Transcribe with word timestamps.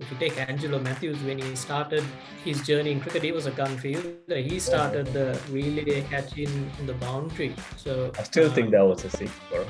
if 0.00 0.10
you 0.10 0.16
take 0.16 0.40
Angelo 0.48 0.80
Mathews, 0.80 1.20
when 1.28 1.36
he 1.36 1.54
started 1.54 2.02
his 2.42 2.64
journey 2.66 2.92
in 2.92 3.00
cricket, 3.00 3.22
he 3.22 3.32
was 3.32 3.44
a 3.44 3.50
gun 3.50 3.76
fielder. 3.76 4.40
He 4.40 4.58
started 4.58 5.12
the 5.12 5.38
relay 5.50 6.00
catch 6.08 6.38
in, 6.38 6.70
the 6.86 6.94
boundary. 6.94 7.54
So 7.76 8.10
I 8.18 8.22
still 8.22 8.48
um, 8.48 8.54
think 8.54 8.70
that 8.70 8.80
was 8.80 9.04
a 9.04 9.10
six, 9.10 9.30
bro. 9.52 9.68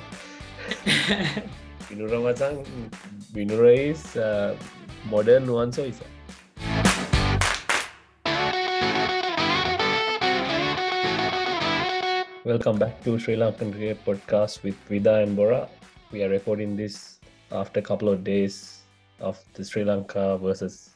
Binura 1.91 2.23
macam 2.23 2.63
Binura 3.35 3.75
is 3.75 4.15
uh, 4.15 4.55
modern 5.11 5.51
nuansa 5.51 5.91
isa. 5.91 6.07
Welcome 12.47 12.79
back 12.79 13.03
to 13.03 13.19
Sri 13.19 13.35
Lankan 13.35 13.75
Cricket 13.75 13.99
Podcast 14.07 14.63
with 14.63 14.79
Vida 14.87 15.27
and 15.27 15.35
Bora. 15.35 15.67
We 16.15 16.23
are 16.23 16.31
recording 16.31 16.79
this 16.79 17.19
after 17.51 17.83
a 17.83 17.83
couple 17.83 18.07
of 18.07 18.23
days 18.23 18.80
of 19.21 19.43
the 19.55 19.65
Sri 19.65 19.85
Lanka 19.85 20.39
versus 20.39 20.91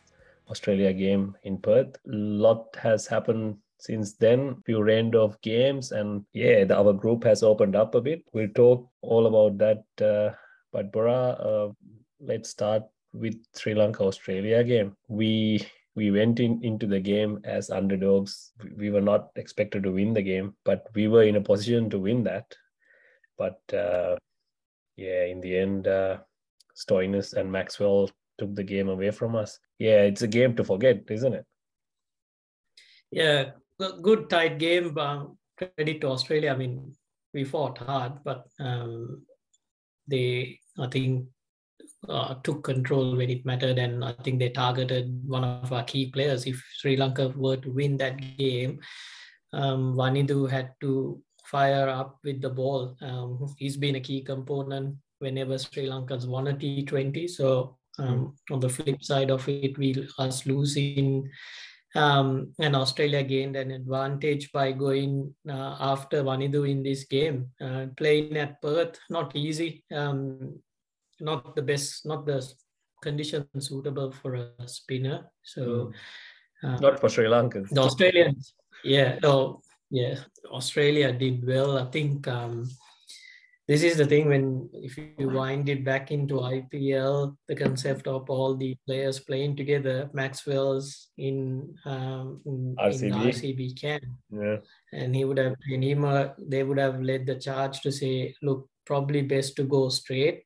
Australia 0.51 0.93
game 0.93 1.37
in 1.45 1.59
Perth. 1.59 1.97
A 2.07 2.13
lot 2.13 2.77
has 2.77 3.07
happened 3.07 3.57
since 3.79 4.15
then. 4.15 4.63
Few 4.67 4.81
round 4.81 5.15
of 5.15 5.41
games, 5.41 5.93
and 5.93 6.25
yeah, 6.33 6.65
the, 6.65 6.77
our 6.77 6.93
group 6.93 7.25
has 7.25 7.43
opened 7.43 7.77
up 7.77 7.95
a 7.95 8.01
bit. 8.01 8.25
We'll 8.33 8.49
talk 8.49 8.89
all 9.03 9.27
about 9.27 9.59
that. 9.59 10.05
Uh, 10.05 10.35
but 10.73 10.93
Bora, 10.93 11.13
uh, 11.13 11.73
let's 12.21 12.51
start 12.51 12.83
with 13.13 13.37
Sri 13.55 13.75
Lanka 13.75 14.03
Australia 14.03 14.65
game. 14.65 14.97
We 15.09 15.67
we 15.95 16.11
went 16.11 16.41
in 16.41 16.63
into 16.65 16.87
the 16.87 17.01
game 17.01 17.41
as 17.45 17.71
underdogs. 17.71 18.53
We 18.77 18.91
were 18.91 19.01
not 19.01 19.31
expected 19.37 19.85
to 19.85 19.93
win 19.93 20.13
the 20.13 20.23
game, 20.23 20.55
but 20.65 20.89
we 20.95 21.09
were 21.09 21.23
in 21.23 21.37
a 21.37 21.41
position 21.41 21.89
to 21.91 21.99
win 21.99 22.25
that. 22.25 22.55
But 23.39 23.61
uh, 23.73 24.17
yeah, 24.97 25.25
in 25.25 25.41
the 25.41 25.57
end, 25.57 25.87
uh, 25.87 26.19
Stoinis 26.75 27.35
and 27.35 27.51
Maxwell 27.51 28.11
took 28.39 28.55
the 28.55 28.65
game 28.65 28.89
away 28.89 29.11
from 29.11 29.37
us. 29.37 29.59
Yeah, 29.79 30.03
it's 30.03 30.23
a 30.23 30.29
game 30.29 30.57
to 30.57 30.65
forget, 30.65 31.03
isn't 31.09 31.35
it? 31.35 31.47
Yeah, 33.11 33.51
good 34.03 34.29
tight 34.29 34.59
game. 34.59 34.97
Um, 34.99 35.39
credit 35.57 36.01
to 36.01 36.09
Australia. 36.09 36.53
I 36.53 36.57
mean, 36.57 36.95
we 37.33 37.45
fought 37.45 37.79
hard, 37.79 38.25
but 38.25 38.47
um, 38.59 39.25
they, 40.09 40.59
I 40.79 40.89
think, 40.89 41.27
uh, 42.09 42.35
took 42.43 42.65
control 42.65 43.17
when 43.17 43.31
it 43.31 43.47
mattered, 43.47 43.79
and 43.79 44.05
I 44.05 44.13
think 44.25 44.39
they 44.39 44.51
targeted 44.51 45.23
one 45.27 45.45
of 45.45 45.73
our 45.73 45.85
key 45.85 46.11
players. 46.11 46.47
If 46.47 46.63
Sri 46.75 46.97
Lanka 46.97 47.29
were 47.29 47.57
to 47.57 47.71
win 47.71 47.97
that 47.99 48.19
game, 48.37 48.81
um, 49.53 49.95
Wanindu 49.95 50.51
had 50.51 50.73
to 50.81 51.23
fire 51.45 51.89
up 51.89 52.19
with 52.25 52.43
the 52.43 52.51
ball. 52.51 52.97
Um, 53.01 53.55
he's 53.59 53.77
been 53.77 53.95
a 53.95 54.01
key 54.01 54.23
component 54.23 54.97
whenever 55.25 55.59
Sri 55.59 55.87
Lanka's 55.87 56.27
won 56.27 56.49
a 56.49 56.55
T20. 56.55 57.29
So 57.29 57.77
um, 57.99 58.37
on 58.51 58.61
the 58.61 58.69
flip 58.69 59.03
side 59.03 59.31
of 59.31 59.49
it, 59.49 59.77
we 59.79 59.89
us 60.19 60.47
losing 60.47 61.31
um, 61.95 62.53
and 62.59 62.75
Australia 62.75 63.23
gained 63.23 63.55
an 63.55 63.71
advantage 63.71 64.51
by 64.51 64.73
going 64.73 65.33
uh, 65.49 65.77
after 65.79 66.25
Wanindu 66.25 66.69
in 66.69 66.83
this 66.83 67.05
game. 67.05 67.51
Uh, 67.61 67.87
playing 67.97 68.37
at 68.37 68.61
Perth, 68.61 68.99
not 69.11 69.35
easy, 69.37 69.85
um, 69.95 70.59
not 71.21 71.55
the 71.55 71.63
best, 71.63 72.05
not 72.05 72.27
the 72.27 72.43
conditions 73.01 73.47
suitable 73.69 74.11
for 74.11 74.35
a 74.35 74.67
spinner. 74.67 75.31
So, 75.43 75.93
uh, 76.65 76.79
not 76.79 76.99
for 76.99 77.09
Sri 77.09 77.29
Lanka. 77.29 77.63
The 77.71 77.83
Australians, 77.83 78.55
yeah, 78.83 79.21
oh, 79.23 79.61
yeah, 79.91 80.17
Australia 80.51 81.13
did 81.13 81.47
well. 81.47 81.79
I 81.79 81.85
think 81.93 82.27
um, 82.27 82.69
this 83.67 83.83
is 83.83 83.97
the 83.97 84.07
thing 84.07 84.29
when 84.29 84.69
if 84.73 84.99
you 84.99 85.29
wind 85.31 85.69
it 85.69 85.85
back 85.85 86.11
into 86.11 86.35
IPL, 86.35 87.37
the 87.49 87.57
concept 87.57 88.07
of 88.07 88.29
all 88.29 88.57
the 88.57 88.77
players 88.87 89.21
playing 89.21 89.57
together, 89.57 90.11
Maxwell's 90.13 91.09
in, 91.17 91.75
um, 91.87 92.41
in 92.45 92.77
RCB. 92.79 93.03
in 93.03 93.13
RCB 93.13 93.81
camp, 93.81 94.05
yeah, 94.31 94.57
and 94.93 95.17
he 95.17 95.25
would 95.25 95.39
have 95.39 95.55
and 95.73 95.83
him 95.83 96.05
they 96.39 96.63
would 96.63 96.79
have 96.79 97.01
led 97.01 97.27
the 97.27 97.37
charge 97.37 97.81
to 97.81 97.91
say, 97.91 98.35
look, 98.43 98.69
probably 98.85 99.23
best 99.23 99.57
to 99.57 99.65
go 99.65 99.89
straight 99.89 100.43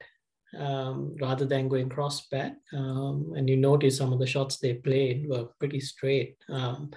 um, 0.57 1.17
rather 1.21 1.45
than 1.45 1.69
going 1.69 1.89
cross 1.89 2.27
back. 2.29 2.57
Um, 2.73 3.33
and 3.37 3.49
you 3.49 3.57
notice 3.57 3.99
some 3.99 4.13
of 4.13 4.19
the 4.19 4.27
shots 4.27 4.59
they 4.59 4.75
played 4.75 5.29
were 5.29 5.47
pretty 5.59 5.81
straight. 5.81 6.37
Um, 6.49 6.91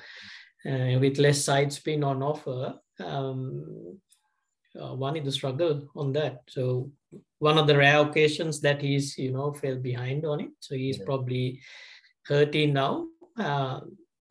uh, 0.66 1.00
with 1.00 1.18
less 1.18 1.44
side 1.44 1.74
spin 1.74 2.04
on 2.04 2.22
offer, 2.22 2.76
um, 3.04 4.00
uh, 4.80 4.94
Wani 4.94 5.20
the 5.20 5.32
struggle 5.32 5.90
on 5.96 6.14
that. 6.14 6.42
So 6.48 6.92
one 7.40 7.58
of 7.58 7.68
the 7.68 7.78
rare 7.78 8.00
occasions 8.00 8.62
that 8.62 8.82
he's 8.82 9.18
you 9.18 9.32
know 9.32 9.54
fell 9.54 9.78
behind 9.78 10.26
on 10.26 10.42
it. 10.42 10.52
So 10.60 10.76
he's 10.76 10.98
yeah. 11.00 11.06
probably 11.06 11.62
hurting 12.26 12.74
now, 12.74 13.08
uh, 13.38 13.82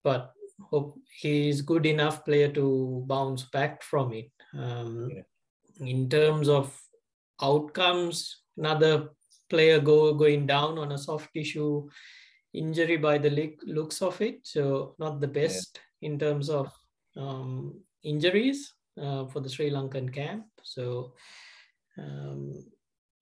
but 0.05 0.33
hope 0.71 0.99
he's 1.21 1.62
good 1.62 1.87
enough 1.87 2.25
player 2.25 2.49
to 2.53 3.05
bounce 3.06 3.45
back 3.45 3.83
from 3.83 4.12
it. 4.12 4.31
Um, 4.56 5.11
yeah. 5.15 5.23
In 5.87 6.09
terms 6.09 6.49
of 6.49 6.79
outcomes, 7.43 8.43
another 8.56 9.11
player 9.49 9.81
go 9.81 10.15
going 10.15 10.47
down 10.47 10.79
on 10.79 10.93
a 10.93 10.99
soft 10.99 11.33
tissue 11.34 11.89
injury 12.53 12.97
by 12.97 13.19
the 13.19 13.55
looks 13.65 14.03
of 14.03 14.21
it. 14.21 14.41
So 14.43 14.95
not 14.99 15.21
the 15.21 15.29
best 15.29 15.81
yeah. 16.00 16.09
in 16.09 16.19
terms 16.19 16.50
of 16.50 16.71
um, 17.17 17.81
injuries 18.03 18.75
uh, 19.00 19.27
for 19.27 19.41
the 19.41 19.49
Sri 19.49 19.71
Lankan 19.71 20.12
camp. 20.12 20.47
So 20.62 21.12
um, 21.99 22.65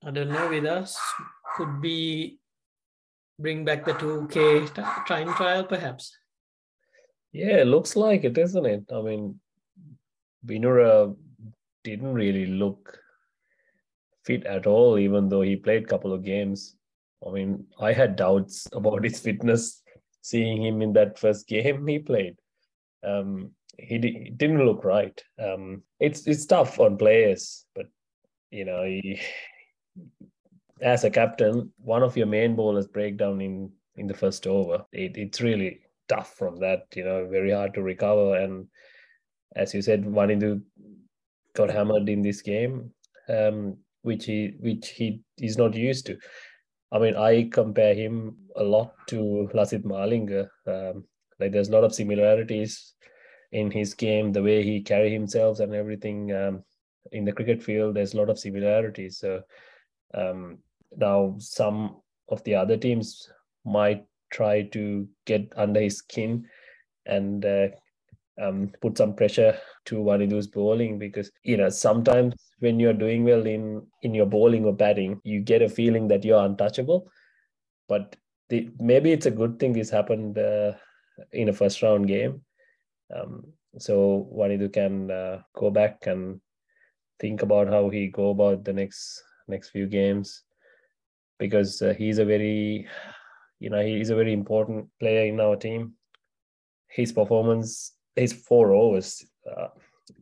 I 0.04 0.10
don't 0.10 0.30
know 0.30 0.48
with 0.48 0.66
us 0.66 0.98
could 1.56 1.80
be 1.80 2.38
bring 3.38 3.64
back 3.64 3.84
the 3.84 3.92
2K 3.92 5.06
time 5.06 5.32
trial 5.34 5.64
perhaps. 5.64 6.16
Yeah, 7.32 7.62
looks 7.64 7.94
like 7.94 8.24
it, 8.24 8.38
isn't 8.38 8.66
it? 8.66 8.84
I 8.92 9.02
mean, 9.02 9.38
Binura 10.46 11.14
didn't 11.84 12.14
really 12.14 12.46
look 12.46 12.98
fit 14.24 14.44
at 14.44 14.66
all, 14.66 14.98
even 14.98 15.28
though 15.28 15.42
he 15.42 15.56
played 15.56 15.84
a 15.84 15.86
couple 15.86 16.12
of 16.12 16.24
games. 16.24 16.76
I 17.26 17.30
mean, 17.30 17.66
I 17.80 17.92
had 17.92 18.16
doubts 18.16 18.66
about 18.72 19.04
his 19.04 19.20
fitness 19.20 19.82
seeing 20.22 20.62
him 20.64 20.82
in 20.82 20.92
that 20.94 21.18
first 21.18 21.46
game 21.54 21.86
he 21.86 21.98
played. 21.98 22.36
Um, 23.04 23.52
he, 23.78 23.98
he 23.98 24.32
didn't 24.36 24.64
look 24.64 24.84
right. 24.84 25.22
Um, 25.38 25.82
it's 26.00 26.26
it's 26.26 26.46
tough 26.46 26.78
on 26.80 26.98
players, 26.98 27.64
but 27.74 27.86
you 28.50 28.64
know, 28.64 28.84
he, 28.84 29.20
as 30.82 31.04
a 31.04 31.10
captain, 31.10 31.72
one 31.78 32.02
of 32.02 32.16
your 32.16 32.26
main 32.26 32.56
bowlers 32.56 32.88
break 32.88 33.16
down 33.16 33.40
in 33.40 33.70
in 33.96 34.06
the 34.06 34.14
first 34.14 34.46
over. 34.46 34.84
It, 34.92 35.16
it's 35.16 35.40
really 35.40 35.80
tough 36.08 36.34
from 36.34 36.58
that. 36.60 36.86
You 36.94 37.04
know, 37.04 37.28
very 37.28 37.52
hard 37.52 37.74
to 37.74 37.82
recover. 37.82 38.36
And 38.36 38.66
as 39.54 39.74
you 39.74 39.82
said, 39.82 40.04
Wanindu 40.04 40.60
got 41.54 41.70
hammered 41.70 42.08
in 42.08 42.22
this 42.22 42.42
game, 42.42 42.90
um, 43.28 43.76
which 44.02 44.24
he 44.24 44.54
which 44.58 44.90
he 44.90 45.22
is 45.38 45.56
not 45.56 45.74
used 45.74 46.06
to. 46.06 46.18
I 46.90 46.98
mean, 46.98 47.16
I 47.16 47.48
compare 47.52 47.94
him 47.94 48.36
a 48.56 48.64
lot 48.64 48.94
to 49.08 49.48
Lasith 49.54 49.84
Malinga. 49.84 50.48
Um, 50.66 51.04
like 51.38 51.52
there's 51.52 51.68
a 51.68 51.72
lot 51.72 51.84
of 51.84 51.94
similarities 51.94 52.94
in 53.52 53.70
his 53.70 53.94
game, 53.94 54.32
the 54.32 54.42
way 54.42 54.62
he 54.62 54.80
carry 54.80 55.10
himself 55.10 55.60
and 55.60 55.74
everything 55.74 56.32
um, 56.32 56.62
in 57.12 57.24
the 57.24 57.32
cricket 57.32 57.62
field, 57.62 57.94
there's 57.94 58.14
a 58.14 58.16
lot 58.16 58.30
of 58.30 58.38
similarities. 58.38 59.18
So 59.18 59.42
um, 60.14 60.58
now 60.96 61.36
some 61.38 61.96
of 62.28 62.42
the 62.44 62.54
other 62.54 62.76
teams 62.76 63.30
might 63.64 64.04
try 64.30 64.62
to 64.62 65.08
get 65.26 65.52
under 65.56 65.80
his 65.80 65.98
skin 65.98 66.46
and 67.06 67.44
uh, 67.44 67.68
um, 68.40 68.70
put 68.82 68.98
some 68.98 69.14
pressure 69.14 69.58
to 69.86 69.96
Wanindu's 69.96 70.46
bowling 70.46 70.98
because 70.98 71.30
you 71.42 71.56
know 71.56 71.70
sometimes 71.70 72.34
when 72.60 72.78
you're 72.78 72.92
doing 72.92 73.24
well 73.24 73.46
in 73.46 73.84
in 74.02 74.14
your 74.14 74.26
bowling 74.26 74.64
or 74.64 74.72
batting, 74.72 75.20
you 75.24 75.40
get 75.40 75.62
a 75.62 75.68
feeling 75.68 76.08
that 76.08 76.24
you're 76.24 76.44
untouchable. 76.44 77.10
But 77.88 78.16
the, 78.50 78.68
maybe 78.78 79.12
it's 79.12 79.26
a 79.26 79.30
good 79.30 79.58
thing 79.58 79.72
this 79.72 79.90
happened 79.90 80.38
uh, 80.38 80.72
in 81.32 81.48
a 81.48 81.52
first 81.52 81.82
round 81.82 82.06
game 82.06 82.42
um, 83.14 83.44
so 83.78 84.28
Wanindu 84.34 84.72
can 84.72 85.10
uh, 85.10 85.42
go 85.54 85.70
back 85.70 86.06
and 86.06 86.40
think 87.20 87.42
about 87.42 87.68
how 87.68 87.88
he 87.88 88.08
go 88.08 88.30
about 88.30 88.64
the 88.64 88.72
next 88.72 89.22
next 89.48 89.70
few 89.70 89.86
games 89.86 90.42
because 91.38 91.80
uh, 91.82 91.94
he's 91.96 92.18
a 92.18 92.24
very 92.24 92.86
you 93.60 93.70
know 93.70 93.82
he's 93.84 94.10
a 94.10 94.16
very 94.16 94.32
important 94.32 94.86
player 95.00 95.26
in 95.26 95.40
our 95.40 95.56
team. 95.56 95.94
His 96.88 97.12
performance 97.12 97.92
his 98.16 98.32
four 98.32 98.72
overs 98.72 99.24
uh, 99.50 99.68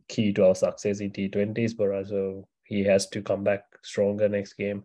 key 0.07 0.31
to 0.33 0.45
our 0.45 0.55
success 0.55 0.99
in 0.99 1.11
t20s 1.11 1.75
but 1.75 2.07
so 2.07 2.47
he 2.63 2.83
has 2.83 3.07
to 3.07 3.21
come 3.21 3.43
back 3.43 3.63
stronger 3.83 4.29
next 4.29 4.53
game. 4.53 4.83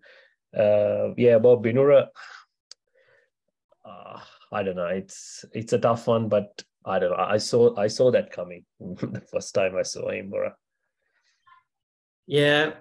Uh, 0.56 1.14
yeah 1.16 1.36
about 1.36 1.62
binura 1.62 2.08
uh, 3.84 4.20
i 4.52 4.62
don't 4.62 4.76
know. 4.76 4.86
It's 4.86 5.44
it's 5.52 5.72
a 5.72 5.78
tough 5.78 6.06
one 6.06 6.28
but 6.28 6.62
I 6.84 6.98
don't 6.98 7.10
know. 7.10 7.24
I 7.24 7.38
saw 7.38 7.76
I 7.76 7.86
saw 7.86 8.10
that 8.10 8.32
coming 8.32 8.64
the 8.80 9.22
first 9.30 9.54
time 9.54 9.76
I 9.76 9.82
saw 9.82 10.10
him, 10.10 10.30
Bora. 10.30 10.54
Yeah, 12.26 12.72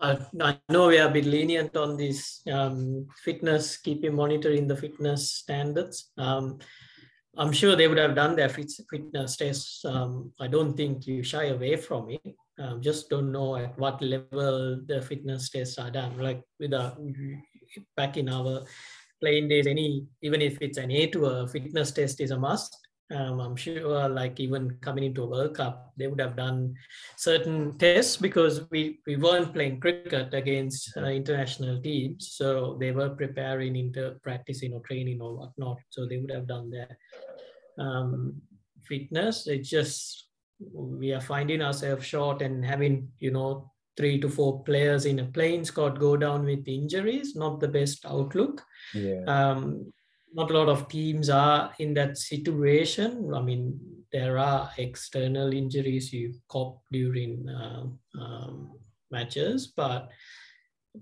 I, 0.00 0.18
I 0.40 0.58
know 0.68 0.88
we 0.88 0.98
are 0.98 1.08
a 1.08 1.12
bit 1.12 1.26
lenient 1.26 1.76
on 1.76 1.96
this 1.96 2.42
um, 2.50 3.06
fitness, 3.22 3.76
keeping 3.76 4.14
monitoring 4.14 4.66
the 4.66 4.76
fitness 4.76 5.30
standards. 5.30 6.10
Um, 6.16 6.58
I'm 7.36 7.52
sure 7.52 7.76
they 7.76 7.86
would 7.86 7.98
have 7.98 8.14
done 8.14 8.34
their 8.34 8.48
fitness 8.48 9.36
tests. 9.36 9.84
Um, 9.84 10.32
I 10.40 10.48
don't 10.48 10.76
think 10.76 11.06
you 11.06 11.22
shy 11.22 11.46
away 11.46 11.76
from 11.76 12.10
it. 12.10 12.34
Um, 12.58 12.82
just 12.82 13.08
don't 13.08 13.30
know 13.30 13.56
at 13.56 13.78
what 13.78 14.02
level 14.02 14.80
the 14.86 15.00
fitness 15.02 15.48
tests 15.48 15.78
are 15.78 15.90
done. 15.90 16.18
Like 16.18 16.42
with 16.58 16.72
a, 16.72 16.96
back 17.96 18.16
in 18.16 18.28
our 18.28 18.64
playing 19.20 19.48
days, 19.48 19.66
any 19.66 20.06
even 20.22 20.40
if 20.42 20.58
it's 20.60 20.78
an 20.78 20.90
A 20.90 21.06
to 21.08 21.26
a 21.26 21.48
fitness 21.48 21.92
test 21.92 22.20
is 22.20 22.30
a 22.30 22.38
must. 22.38 22.76
Um, 23.12 23.40
I'm 23.40 23.56
sure, 23.56 24.08
like 24.08 24.38
even 24.38 24.76
coming 24.80 25.02
into 25.02 25.24
a 25.24 25.26
World 25.26 25.56
Cup, 25.56 25.92
they 25.96 26.06
would 26.06 26.20
have 26.20 26.36
done 26.36 26.74
certain 27.16 27.76
tests 27.76 28.16
because 28.16 28.70
we, 28.70 29.00
we 29.04 29.16
weren't 29.16 29.52
playing 29.52 29.80
cricket 29.80 30.32
against 30.32 30.96
uh, 30.96 31.06
international 31.06 31.82
teams, 31.82 32.30
so 32.32 32.76
they 32.78 32.92
were 32.92 33.10
preparing 33.10 33.74
into 33.74 34.14
practicing 34.22 34.72
or 34.72 34.80
training 34.82 35.20
or 35.20 35.36
whatnot. 35.36 35.78
So 35.88 36.06
they 36.06 36.18
would 36.18 36.30
have 36.30 36.46
done 36.46 36.70
their 36.70 36.96
um, 37.80 38.40
fitness. 38.84 39.48
It's 39.48 39.68
just 39.68 40.28
we 40.72 41.12
are 41.12 41.20
finding 41.20 41.62
ourselves 41.62 42.04
short 42.06 42.42
and 42.42 42.64
having 42.64 43.08
you 43.18 43.32
know 43.32 43.72
three 44.00 44.18
to 44.18 44.30
four 44.30 44.64
players 44.64 45.04
in 45.04 45.18
a 45.18 45.24
playing 45.26 45.62
squad 45.66 46.00
go 46.00 46.16
down 46.16 46.46
with 46.46 46.66
injuries. 46.66 47.36
Not 47.36 47.60
the 47.60 47.68
best 47.68 48.06
outlook. 48.06 48.64
Yeah. 48.94 49.24
Um, 49.26 49.92
not 50.32 50.50
a 50.50 50.56
lot 50.58 50.68
of 50.70 50.88
teams 50.88 51.28
are 51.28 51.72
in 51.78 51.92
that 51.94 52.16
situation. 52.16 53.34
I 53.34 53.42
mean, 53.42 53.78
there 54.10 54.38
are 54.38 54.70
external 54.78 55.52
injuries 55.52 56.12
you 56.12 56.32
cop 56.48 56.80
during 56.90 57.46
uh, 57.48 57.84
um, 58.18 58.78
matches, 59.10 59.66
but 59.76 60.08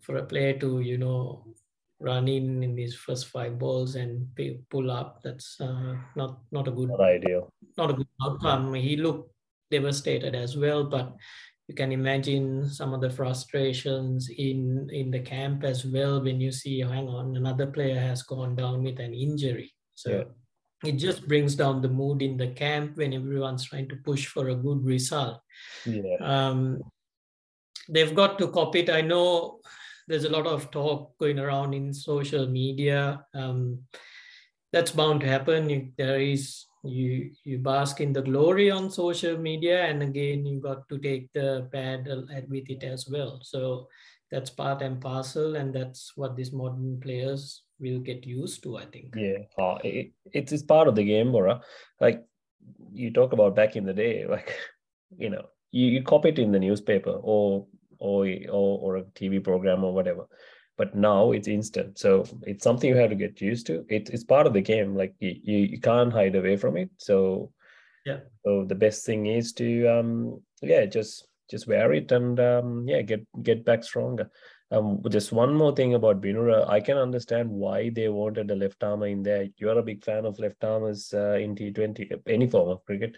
for 0.01 0.17
a 0.17 0.25
player 0.25 0.59
to, 0.59 0.81
you 0.81 0.99
know, 0.99 1.45
run 2.01 2.27
in 2.27 2.63
in 2.63 2.75
these 2.75 2.95
first 2.97 3.29
five 3.29 3.59
balls 3.59 3.95
and 3.95 4.27
pull 4.71 4.91
up, 4.91 5.21
that's 5.23 5.61
uh, 5.61 5.95
not 6.17 6.41
not 6.51 6.67
a 6.67 6.73
good, 6.73 6.89
not 6.89 7.01
ideal, 7.01 7.49
not 7.77 7.91
a 7.91 7.95
good 7.95 8.09
outcome. 8.25 8.75
He 8.75 8.97
looked 8.97 9.31
devastated 9.71 10.35
as 10.35 10.57
well, 10.57 10.85
but 10.85 11.15
you 11.69 11.75
can 11.75 11.93
imagine 11.93 12.69
some 12.69 12.95
of 12.95 13.03
the 13.03 13.11
frustrations 13.11 14.31
in 14.31 14.89
in 14.91 15.11
the 15.11 15.21
camp 15.21 15.65
as 15.65 15.85
well 15.85 16.21
when 16.21 16.41
you 16.41 16.51
see 16.51 16.81
hang 16.81 17.07
on 17.09 17.37
another 17.37 17.67
player 17.67 18.01
has 18.01 18.23
gone 18.23 18.57
down 18.57 18.83
with 18.83 18.99
an 18.99 19.13
injury. 19.13 19.73
So 19.95 20.11
yeah. 20.11 20.89
it 20.89 20.97
just 20.97 21.29
brings 21.29 21.55
down 21.55 21.83
the 21.83 21.89
mood 21.89 22.23
in 22.23 22.39
the 22.39 22.49
camp 22.49 22.97
when 22.97 23.13
everyone's 23.13 23.67
trying 23.67 23.89
to 23.91 23.97
push 23.97 24.27
for 24.27 24.49
a 24.49 24.55
good 24.55 24.83
result. 24.83 25.41
Yeah. 25.85 26.17
Um, 26.21 26.81
they've 27.89 28.15
got 28.15 28.39
to 28.39 28.49
copy 28.49 28.81
it. 28.81 28.91
I 28.91 29.03
know 29.03 29.61
there's 30.07 30.25
a 30.25 30.31
lot 30.31 30.47
of 30.47 30.71
talk 30.71 31.19
going 31.19 31.39
around 31.39 31.75
in 31.75 31.93
social 31.93 32.49
media. 32.49 33.27
Um, 33.35 33.85
that's 34.73 34.93
bound 34.93 35.21
to 35.21 35.27
happen. 35.27 35.93
There 35.99 36.21
is 36.21 36.65
you 36.89 37.31
you 37.45 37.59
bask 37.59 38.01
in 38.01 38.13
the 38.13 38.23
glory 38.23 38.71
on 38.71 38.91
social 38.91 39.37
media 39.37 39.85
and 39.85 40.03
again 40.03 40.47
you 40.47 40.61
got 40.61 40.89
to 40.89 40.99
take 40.99 41.33
the 41.33 41.69
bad 41.73 42.09
with 42.49 42.71
it 42.71 42.83
as 42.85 43.09
well. 43.09 43.41
So 43.43 43.89
that's 44.31 44.51
part 44.51 44.83
and 44.83 45.01
parcel 45.01 45.57
and 45.57 45.75
that's 45.75 46.13
what 46.17 46.37
these 46.37 46.53
modern 46.53 47.01
players 47.01 47.63
will 47.81 48.01
get 48.01 48.27
used 48.27 48.63
to 48.63 48.77
i 48.77 48.85
think. 48.85 49.15
Yeah 49.17 49.39
uh, 49.59 49.79
it, 49.85 50.13
it's 50.33 50.63
part 50.63 50.89
of 50.89 50.95
the 50.95 51.05
game 51.05 51.33
Bora. 51.33 51.61
like 52.01 52.25
you 52.93 53.13
talk 53.13 53.33
about 53.33 53.57
back 53.57 53.77
in 53.77 53.85
the 53.85 53.95
day 53.95 54.27
like 54.31 54.55
you 55.17 55.31
know 55.31 55.47
you, 55.71 55.87
you 55.87 56.03
copy 56.03 56.31
it 56.31 56.39
in 56.39 56.53
the 56.53 56.59
newspaper 56.59 57.11
or 57.11 57.67
or 57.99 58.27
or, 58.51 58.79
or 58.81 58.97
a 58.99 59.03
tv 59.03 59.43
program 59.43 59.85
or 59.85 59.93
whatever 59.93 60.27
but 60.79 60.95
now 60.95 61.33
it's 61.33 61.49
instant. 61.49 61.99
So 61.99 62.25
it's 62.43 62.63
something 62.63 62.89
you 62.89 62.97
have 62.97 63.11
to 63.11 63.17
get 63.17 63.41
used 63.41 63.67
to. 63.67 63.85
It, 63.89 64.09
it's 64.11 64.25
part 64.25 64.47
of 64.47 64.55
the 64.55 64.63
game. 64.63 64.95
Like 64.95 65.15
you, 65.19 65.35
you, 65.43 65.81
can't 65.81 66.13
hide 66.13 66.37
away 66.37 66.57
from 66.57 66.77
it. 66.77 66.89
So 66.97 67.53
yeah. 68.07 68.21
so 68.45 68.65
the 68.65 68.77
best 68.77 69.05
thing 69.05 69.27
is 69.27 69.53
to 69.55 69.87
um 69.89 70.41
yeah 70.63 70.87
just 70.87 71.27
just 71.51 71.67
wear 71.67 71.93
it 71.93 72.11
and 72.13 72.39
um 72.41 72.87
yeah 72.89 73.03
get 73.03 73.27
get 73.43 73.65
back 73.65 73.83
stronger. 73.83 74.31
Um 74.71 75.03
just 75.11 75.33
one 75.33 75.55
more 75.55 75.75
thing 75.75 75.95
about 75.95 76.23
binura. 76.23 76.69
I 76.69 76.81
can 76.81 76.97
understand 76.97 77.51
why 77.51 77.91
they 77.91 78.09
wanted 78.09 78.51
a 78.51 78.55
left 78.55 78.83
armer 78.85 79.09
in 79.09 79.25
there. 79.25 79.49
You're 79.57 79.79
a 79.79 79.83
big 79.83 80.05
fan 80.05 80.25
of 80.27 80.39
left 80.39 80.63
armers 80.63 81.13
uh, 81.13 81.35
in 81.35 81.57
t20 81.57 82.21
any 82.29 82.47
form 82.47 82.69
of 82.69 82.85
cricket. 82.85 83.17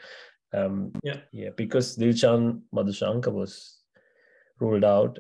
Um 0.55 0.93
yeah. 1.03 1.19
yeah 1.31 1.51
because 1.55 1.97
dilshan 1.97 2.63
madushanka 2.75 3.31
was 3.31 3.77
ruled 4.61 4.85
out 4.85 5.19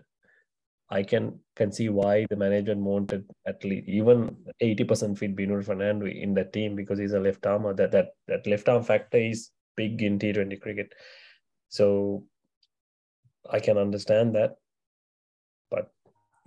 I 0.90 1.04
can 1.04 1.38
can 1.54 1.70
see 1.70 1.88
why 1.88 2.26
the 2.28 2.36
management 2.36 2.80
wanted 2.80 3.24
at 3.46 3.62
least 3.64 3.88
even 3.88 4.36
80% 4.60 5.16
fit 5.16 5.36
Binur 5.36 5.64
Fernando 5.64 6.06
in 6.06 6.34
that 6.34 6.52
team 6.52 6.74
because 6.74 6.98
he's 6.98 7.12
a 7.12 7.20
left 7.20 7.46
armer. 7.46 7.72
That 7.74 7.92
that 7.92 8.08
that 8.26 8.46
left 8.46 8.68
arm 8.68 8.82
factor 8.82 9.18
is 9.18 9.50
big 9.76 10.02
in 10.02 10.18
T20 10.18 10.60
cricket. 10.60 10.92
So 11.68 12.24
I 13.48 13.60
can 13.60 13.78
understand 13.78 14.34
that. 14.34 14.56
But 15.70 15.92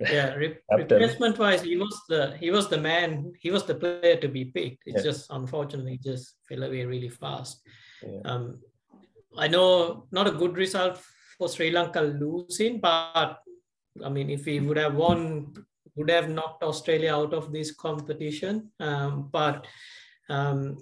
yeah, 0.00 0.34
replacement 0.34 1.38
wise, 1.38 1.62
he 1.62 1.78
was 1.78 1.98
the 2.10 2.36
he 2.38 2.50
was 2.50 2.68
the 2.68 2.78
man, 2.78 3.32
he 3.40 3.50
was 3.50 3.64
the 3.64 3.76
player 3.76 4.16
to 4.16 4.28
be 4.28 4.44
picked. 4.44 4.82
It's 4.84 5.04
yeah. 5.04 5.10
just 5.10 5.30
unfortunately 5.30 5.98
just 6.04 6.36
fell 6.46 6.64
away 6.64 6.84
really 6.84 7.08
fast. 7.08 7.62
Yeah. 8.02 8.20
Um 8.26 8.60
I 9.38 9.48
know 9.48 10.06
not 10.12 10.26
a 10.26 10.32
good 10.32 10.58
result 10.58 11.00
for 11.38 11.48
Sri 11.48 11.70
Lanka 11.70 12.02
losing, 12.02 12.78
but 12.78 13.38
I 14.02 14.08
mean, 14.08 14.30
if 14.30 14.46
we 14.46 14.60
would 14.60 14.78
have 14.78 14.94
won, 14.94 15.54
would 15.96 16.10
have 16.10 16.28
knocked 16.28 16.62
Australia 16.62 17.14
out 17.14 17.32
of 17.32 17.52
this 17.52 17.72
competition. 17.72 18.70
Um, 18.80 19.28
but 19.30 19.66
um, 20.28 20.76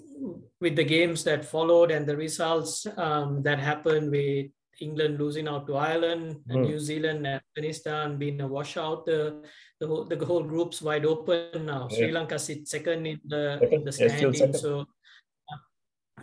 with 0.61 0.77
the 0.77 0.85
games 0.85 1.25
that 1.25 1.45
followed 1.45 1.91
and 1.91 2.07
the 2.07 2.17
results 2.17 2.87
um, 2.97 3.43
that 3.43 3.59
happened 3.59 4.11
with 4.11 4.47
England 4.81 5.19
losing 5.19 5.49
out 5.49 5.67
to 5.67 5.77
Ireland, 5.77 6.41
mm. 6.49 6.63
New 6.63 6.79
Zealand, 6.79 7.27
Afghanistan 7.27 8.19
being 8.19 8.41
a 8.41 8.47
washout, 8.47 9.05
the 9.07 9.43
the 9.81 9.87
whole, 9.87 10.05
the 10.05 10.25
whole 10.25 10.45
group's 10.45 10.81
wide 10.81 11.05
open 11.05 11.67
now. 11.67 11.89
Yeah. 11.91 11.97
Sri 11.97 12.13
Lanka 12.13 12.39
sits 12.39 12.71
second 12.71 13.05
in 13.05 13.21
the, 13.25 13.69
in 13.73 13.85
the 13.85 13.91
standing. 13.91 14.53
So, 14.53 14.87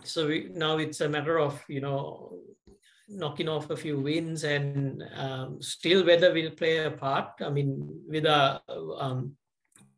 so 0.02 0.28
we, 0.28 0.50
now 0.54 0.78
it's 0.78 1.02
a 1.02 1.08
matter 1.08 1.38
of 1.38 1.62
you 1.68 1.82
know 1.82 2.38
knocking 3.10 3.48
off 3.48 3.70
a 3.70 3.76
few 3.76 4.00
wins 4.00 4.44
and 4.44 5.02
um, 5.16 5.60
still 5.60 6.04
weather 6.06 6.32
will 6.32 6.50
play 6.50 6.78
a 6.78 6.90
part. 6.90 7.32
I 7.40 7.50
mean, 7.50 7.88
with 8.08 8.24
a 8.24 8.60
um, 8.98 9.36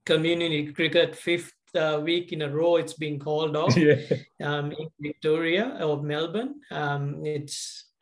community 0.06 0.72
cricket 0.72 1.14
fifth 1.14 1.52
uh, 1.74 2.00
week 2.02 2.32
in 2.32 2.42
a 2.42 2.50
row, 2.50 2.76
it's 2.76 2.94
being 2.94 3.18
called 3.18 3.56
off 3.56 3.76
yeah. 3.76 3.96
um, 4.42 4.72
in 4.72 4.88
Victoria 5.00 5.78
or 5.82 6.02
Melbourne. 6.02 6.54
Um, 6.70 7.24
it 7.24 7.54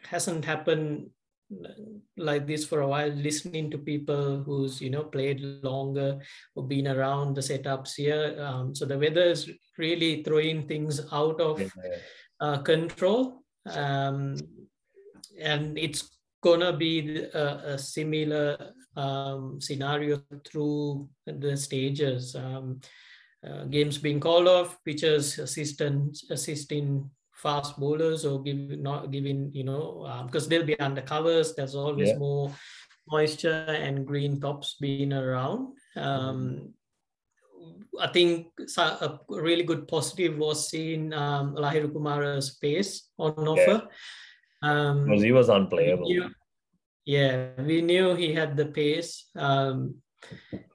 hasn't 0.05 0.45
happened 0.45 1.11
like 2.17 2.47
this 2.47 2.65
for 2.65 2.83
a 2.83 2.87
while 2.87 3.09
listening 3.09 3.73
to 3.73 3.79
people 3.79 4.41
who's 4.45 4.81
you 4.81 4.89
know 4.89 5.03
played 5.03 5.41
longer 5.65 6.21
or 6.55 6.65
been 6.65 6.87
around 6.87 7.35
the 7.35 7.41
setups 7.41 7.95
here 7.97 8.37
um, 8.41 8.73
so 8.73 8.85
the 8.85 8.97
weather 8.97 9.25
is 9.25 9.51
really 9.77 10.23
throwing 10.23 10.69
things 10.69 11.01
out 11.13 11.41
of 11.41 11.61
uh, 12.41 12.59
control 12.59 13.43
um, 13.75 14.37
and 15.41 15.79
it's 15.79 16.21
gonna 16.43 16.73
be 16.73 17.25
a, 17.35 17.75
a 17.75 17.79
similar 17.79 18.73
um, 18.97 19.61
scenario 19.61 20.21
through 20.45 21.09
the 21.27 21.57
stages. 21.57 22.35
Um, 22.35 22.81
uh, 23.47 23.65
games 23.65 23.97
being 23.97 24.21
called 24.21 24.49
off, 24.49 24.77
pitchers 24.85 25.39
assistant 25.39 26.19
assisting 26.31 27.11
fast 27.33 27.79
bowlers 27.81 28.27
or 28.27 28.43
give 28.43 28.79
not 28.79 29.11
giving 29.11 29.51
you 29.55 29.65
know 29.65 30.05
uh, 30.07 30.23
because 30.25 30.47
they'll 30.47 30.65
be 30.65 30.79
under 30.79 31.01
covers. 31.01 31.55
There's 31.55 31.75
always 31.75 32.11
yeah. 32.11 32.19
more 32.19 32.53
moisture 33.09 33.65
and 33.69 34.07
green 34.07 34.41
tops 34.41 34.77
being 34.81 35.13
around. 35.13 35.75
Um, 35.97 36.75
I 37.99 38.07
think 38.09 38.49
a 38.79 39.19
really 39.29 39.65
good 39.65 39.89
positive 39.89 40.39
was 40.39 40.69
seeing 40.69 41.13
um, 41.13 41.55
Lahiru 41.57 41.93
Kumara's 41.93 42.57
pace 42.57 43.09
on 43.19 43.33
offer. 43.49 43.83
Yeah 43.85 43.97
um, 44.63 45.05
because 45.05 45.23
he 45.23 45.33
was 45.33 45.49
unplayable. 45.49 46.09
We 46.09 46.15
knew, 46.15 46.31
yeah, 47.05 47.49
we 47.59 47.83
knew 47.83 48.15
he 48.15 48.35
had 48.35 48.57
the 48.57 48.67
pace, 48.67 49.27
um, 49.37 49.97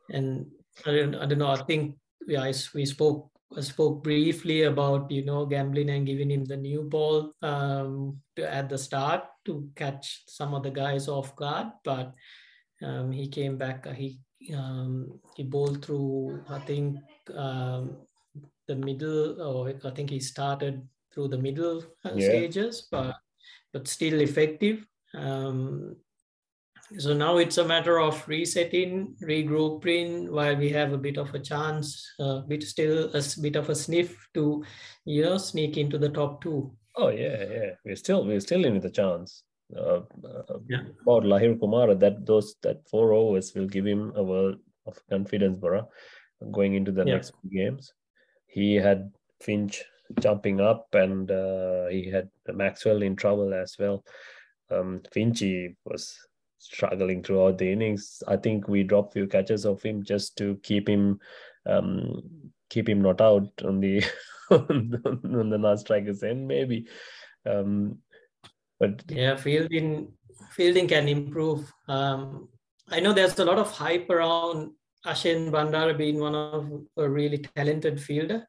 and 0.09 0.45
I 0.85 0.91
don't, 0.91 1.15
I 1.15 1.25
don't 1.25 1.39
know. 1.39 1.51
I 1.51 1.63
think 1.63 1.95
yeah, 2.27 2.51
we 2.73 2.85
spoke 2.85 3.29
I 3.55 3.61
spoke 3.61 4.03
briefly 4.03 4.63
about 4.63 5.11
you 5.11 5.23
know 5.23 5.45
gambling 5.45 5.89
and 5.89 6.05
giving 6.05 6.31
him 6.31 6.45
the 6.45 6.57
new 6.57 6.83
ball 6.83 7.31
um, 7.41 8.19
to, 8.35 8.51
at 8.51 8.69
the 8.69 8.77
start 8.77 9.23
to 9.45 9.69
catch 9.75 10.23
some 10.27 10.53
of 10.53 10.63
the 10.63 10.71
guys 10.71 11.07
off 11.07 11.35
guard, 11.35 11.67
but 11.83 12.13
um, 12.81 13.11
he 13.11 13.27
came 13.27 13.57
back. 13.57 13.85
Uh, 13.87 13.93
he 13.93 14.19
um, 14.55 15.19
he 15.35 15.43
bowled 15.43 15.85
through 15.85 16.43
I 16.49 16.59
think 16.59 16.97
um, 17.33 17.97
the 18.67 18.75
middle, 18.75 19.41
or 19.41 19.73
I 19.83 19.91
think 19.91 20.09
he 20.09 20.19
started 20.19 20.81
through 21.13 21.29
the 21.29 21.37
middle 21.37 21.83
uh, 22.03 22.11
yeah. 22.15 22.27
stages, 22.27 22.87
but 22.91 23.15
but 23.75 23.89
still 23.89 24.21
effective. 24.21 24.87
Um, 25.13 25.97
so 26.97 27.13
now 27.13 27.37
it's 27.39 27.57
a 27.57 27.67
matter 27.67 27.99
of 27.99 28.25
resetting, 28.25 29.17
regrouping 29.21 30.29
while 30.29 30.55
we 30.55 30.69
have 30.69 30.93
a 30.93 30.97
bit 30.97 31.17
of 31.17 31.33
a 31.33 31.39
chance, 31.39 32.09
a 32.19 32.41
bit 32.47 32.63
still 32.63 33.09
a 33.13 33.21
bit 33.41 33.57
of 33.57 33.69
a 33.69 33.75
sniff 33.75 34.15
to, 34.35 34.63
you 35.03 35.23
know, 35.23 35.37
sneak 35.37 35.75
into 35.75 35.97
the 35.97 36.07
top 36.07 36.41
two. 36.41 36.71
Oh 36.95 37.09
yeah, 37.09 37.43
yeah. 37.51 37.71
We're 37.83 37.97
still 37.97 38.25
we're 38.25 38.39
still 38.39 38.63
in 38.63 38.75
with 38.75 38.85
a 38.85 38.95
chance. 39.01 39.43
Uh, 39.75 40.03
uh, 40.23 40.59
Yeah. 40.69 40.83
About 41.01 41.23
Lahiru 41.23 41.59
Kumara, 41.59 41.99
that 41.99 42.25
those 42.25 42.55
that 42.63 42.87
four 42.87 43.11
overs 43.11 43.53
will 43.55 43.67
give 43.67 43.85
him 43.85 44.13
a 44.15 44.23
world 44.23 44.55
of 44.85 45.01
confidence, 45.09 45.57
Bora, 45.57 45.85
going 46.51 46.75
into 46.75 46.93
the 46.93 47.03
Yeah. 47.03 47.15
next 47.15 47.33
games. 47.51 47.91
He 48.47 48.75
had 48.75 49.11
Finch 49.41 49.83
jumping 50.19 50.61
up, 50.61 50.87
and 50.93 51.29
uh, 51.29 51.87
he 51.87 52.09
had 52.09 52.29
Maxwell 52.47 53.01
in 53.01 53.15
trouble 53.15 53.53
as 53.53 53.75
well. 53.79 54.03
Um, 54.69 55.01
Finchy 55.15 55.75
was 55.85 56.17
struggling 56.57 57.23
throughout 57.23 57.57
the 57.57 57.71
innings. 57.71 58.23
I 58.27 58.37
think 58.37 58.67
we 58.67 58.83
dropped 58.83 59.13
few 59.13 59.27
catches 59.27 59.65
of 59.65 59.81
him 59.81 60.03
just 60.03 60.37
to 60.37 60.59
keep 60.63 60.87
him 60.87 61.19
um, 61.65 62.21
keep 62.69 62.89
him 62.89 63.01
not 63.01 63.21
out 63.21 63.49
on 63.63 63.79
the 63.79 64.03
on 64.51 64.89
the, 64.89 65.37
on 65.39 65.49
the 65.49 65.57
non-strikers 65.57 66.23
end, 66.23 66.47
maybe. 66.47 66.87
Um, 67.45 67.99
but 68.79 69.03
Yeah, 69.07 69.35
fielding 69.35 70.11
fielding 70.51 70.87
can 70.87 71.07
improve. 71.07 71.71
Um, 71.87 72.49
I 72.89 72.99
know 72.99 73.13
there's 73.13 73.39
a 73.39 73.45
lot 73.45 73.57
of 73.57 73.71
hype 73.71 74.09
around 74.09 74.71
Ashen 75.05 75.51
Bandara 75.51 75.97
being 75.97 76.19
one 76.19 76.35
of 76.35 76.71
a 76.97 77.09
really 77.09 77.37
talented 77.37 78.01
fielder. 78.01 78.47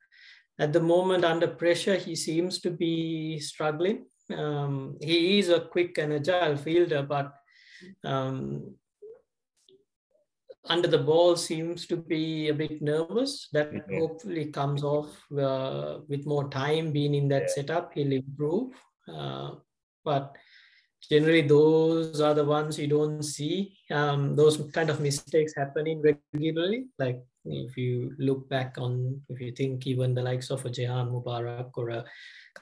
At 0.58 0.72
the 0.72 0.80
moment, 0.80 1.24
under 1.24 1.48
pressure, 1.48 1.96
he 1.96 2.16
seems 2.16 2.60
to 2.60 2.70
be 2.70 3.38
struggling. 3.40 4.06
Um, 4.34 4.96
he 5.00 5.38
is 5.38 5.50
a 5.50 5.60
quick 5.60 5.98
and 5.98 6.12
agile 6.14 6.56
fielder, 6.56 7.02
but 7.02 7.32
um, 8.04 8.74
under 10.68 10.88
the 10.88 10.98
ball 10.98 11.36
seems 11.36 11.86
to 11.86 11.96
be 11.96 12.48
a 12.48 12.54
bit 12.54 12.82
nervous. 12.82 13.48
That 13.52 13.72
Mhm. 13.72 13.98
hopefully 14.00 14.46
comes 14.46 14.82
off 14.82 15.10
uh, 15.32 16.00
with 16.08 16.26
more 16.26 16.48
time 16.48 16.90
being 16.92 17.14
in 17.14 17.28
that 17.28 17.42
Yeah. 17.42 17.54
setup. 17.56 17.92
He'll 17.94 18.12
improve. 18.12 18.74
Uh, 19.06 19.56
but 20.04 20.36
generally, 21.10 21.42
those 21.42 22.20
are 22.20 22.34
the 22.34 22.44
ones 22.44 22.78
you 22.78 22.86
don't 22.88 23.22
see. 23.22 23.76
Um, 23.90 24.34
those 24.36 24.56
kind 24.72 24.90
of 24.90 25.00
mistakes 25.00 25.52
happening 25.56 26.02
regularly. 26.34 26.86
Like 26.98 27.22
if 27.44 27.76
you 27.76 28.12
look 28.18 28.48
back 28.48 28.76
on, 28.78 29.20
if 29.28 29.40
you 29.40 29.52
think 29.52 29.86
even 29.86 30.14
the 30.14 30.22
likes 30.22 30.50
of 30.50 30.64
a 30.64 30.70
Jehan 30.70 31.08
Mubarak 31.08 31.70
or 31.76 31.90
a 31.90 32.04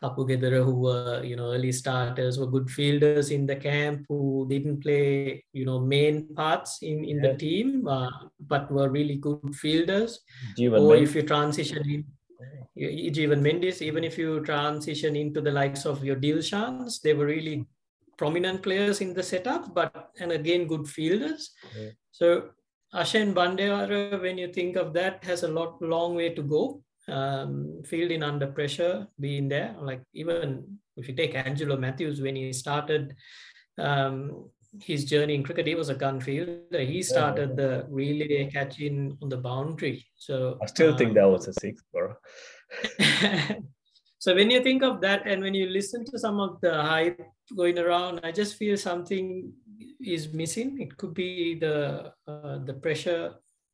Kapugedera 0.02 0.64
who 0.64 0.74
were, 0.74 1.22
you 1.24 1.36
know, 1.36 1.52
early 1.52 1.70
starters, 1.72 2.38
were 2.38 2.46
good 2.46 2.68
fielders 2.68 3.30
in 3.30 3.46
the 3.46 3.56
camp 3.56 4.04
who 4.08 4.46
didn't 4.50 4.80
play, 4.82 5.44
you 5.52 5.64
know, 5.64 5.78
main 5.80 6.34
parts 6.34 6.78
in, 6.82 7.04
in 7.04 7.16
Yeah. 7.22 7.32
the 7.32 7.38
team, 7.38 7.86
uh, 7.86 8.10
but 8.40 8.70
were 8.70 8.90
really 8.90 9.16
good 9.16 9.54
fielders. 9.54 10.20
Jeevan 10.58 10.80
or 10.80 10.96
if 10.96 11.14
you 11.14 11.22
transition 11.22 11.78
in, 11.88 12.04
you- 12.74 12.88
you- 12.88 13.22
even 13.22 13.40
Mendis, 13.40 13.80
even 13.82 14.02
if 14.02 14.18
you 14.18 14.40
transition 14.44 15.14
into 15.16 15.40
the 15.40 15.52
likes 15.52 15.86
of 15.86 16.04
your 16.04 16.16
Dilshans, 16.16 17.00
they 17.00 17.14
were 17.14 17.26
really 17.26 17.64
prominent 18.16 18.62
players 18.62 19.00
in 19.00 19.14
the 19.14 19.22
setup, 19.22 19.74
but 19.74 20.10
and 20.20 20.32
again 20.32 20.66
good 20.66 20.88
fielders. 20.88 21.50
Yeah. 21.78 21.90
So 22.10 22.50
Ashen 22.92 23.34
Bandara, 23.34 24.20
when 24.20 24.38
you 24.38 24.52
think 24.52 24.76
of 24.76 24.92
that, 24.94 25.24
has 25.24 25.42
a 25.42 25.48
lot 25.48 25.80
long 25.82 26.14
way 26.14 26.30
to 26.34 26.42
go. 26.42 26.82
Um, 27.06 27.82
fielding 27.84 28.22
under 28.22 28.46
pressure, 28.46 29.06
being 29.20 29.46
there. 29.48 29.76
Like 29.78 30.02
even 30.14 30.78
if 30.96 31.06
you 31.06 31.14
take 31.14 31.34
Angelo 31.34 31.76
Mathews 31.76 32.22
when 32.22 32.34
he 32.36 32.52
started 32.52 33.14
um, 33.78 34.48
his 34.80 35.04
journey 35.04 35.34
in 35.34 35.42
cricket, 35.42 35.66
he 35.66 35.74
was 35.74 35.90
a 35.90 35.94
gun 35.94 36.20
fielder. 36.20 36.80
He 36.80 37.02
started 37.02 37.56
the 37.56 37.84
relay 37.88 38.50
catching 38.50 39.18
on 39.20 39.28
the 39.28 39.36
boundary. 39.36 40.06
So 40.16 40.58
I 40.62 40.66
still 40.66 40.96
think 40.96 41.10
um, 41.10 41.14
that 41.14 41.28
was 41.28 41.46
a 41.48 41.52
six, 41.52 41.82
bro. 41.92 42.14
so 44.24 44.34
when 44.38 44.50
you 44.54 44.60
think 44.66 44.82
of 44.88 45.00
that 45.04 45.26
and 45.30 45.42
when 45.46 45.54
you 45.60 45.66
listen 45.68 46.04
to 46.10 46.18
some 46.24 46.38
of 46.44 46.52
the 46.64 46.72
hype 46.90 47.20
going 47.60 47.78
around 47.84 48.20
i 48.28 48.30
just 48.40 48.56
feel 48.60 48.76
something 48.84 49.26
is 50.14 50.24
missing 50.40 50.70
it 50.84 50.96
could 51.00 51.12
be 51.18 51.58
the 51.64 51.76
uh, 52.32 52.56
the 52.68 52.74
pressure 52.86 53.22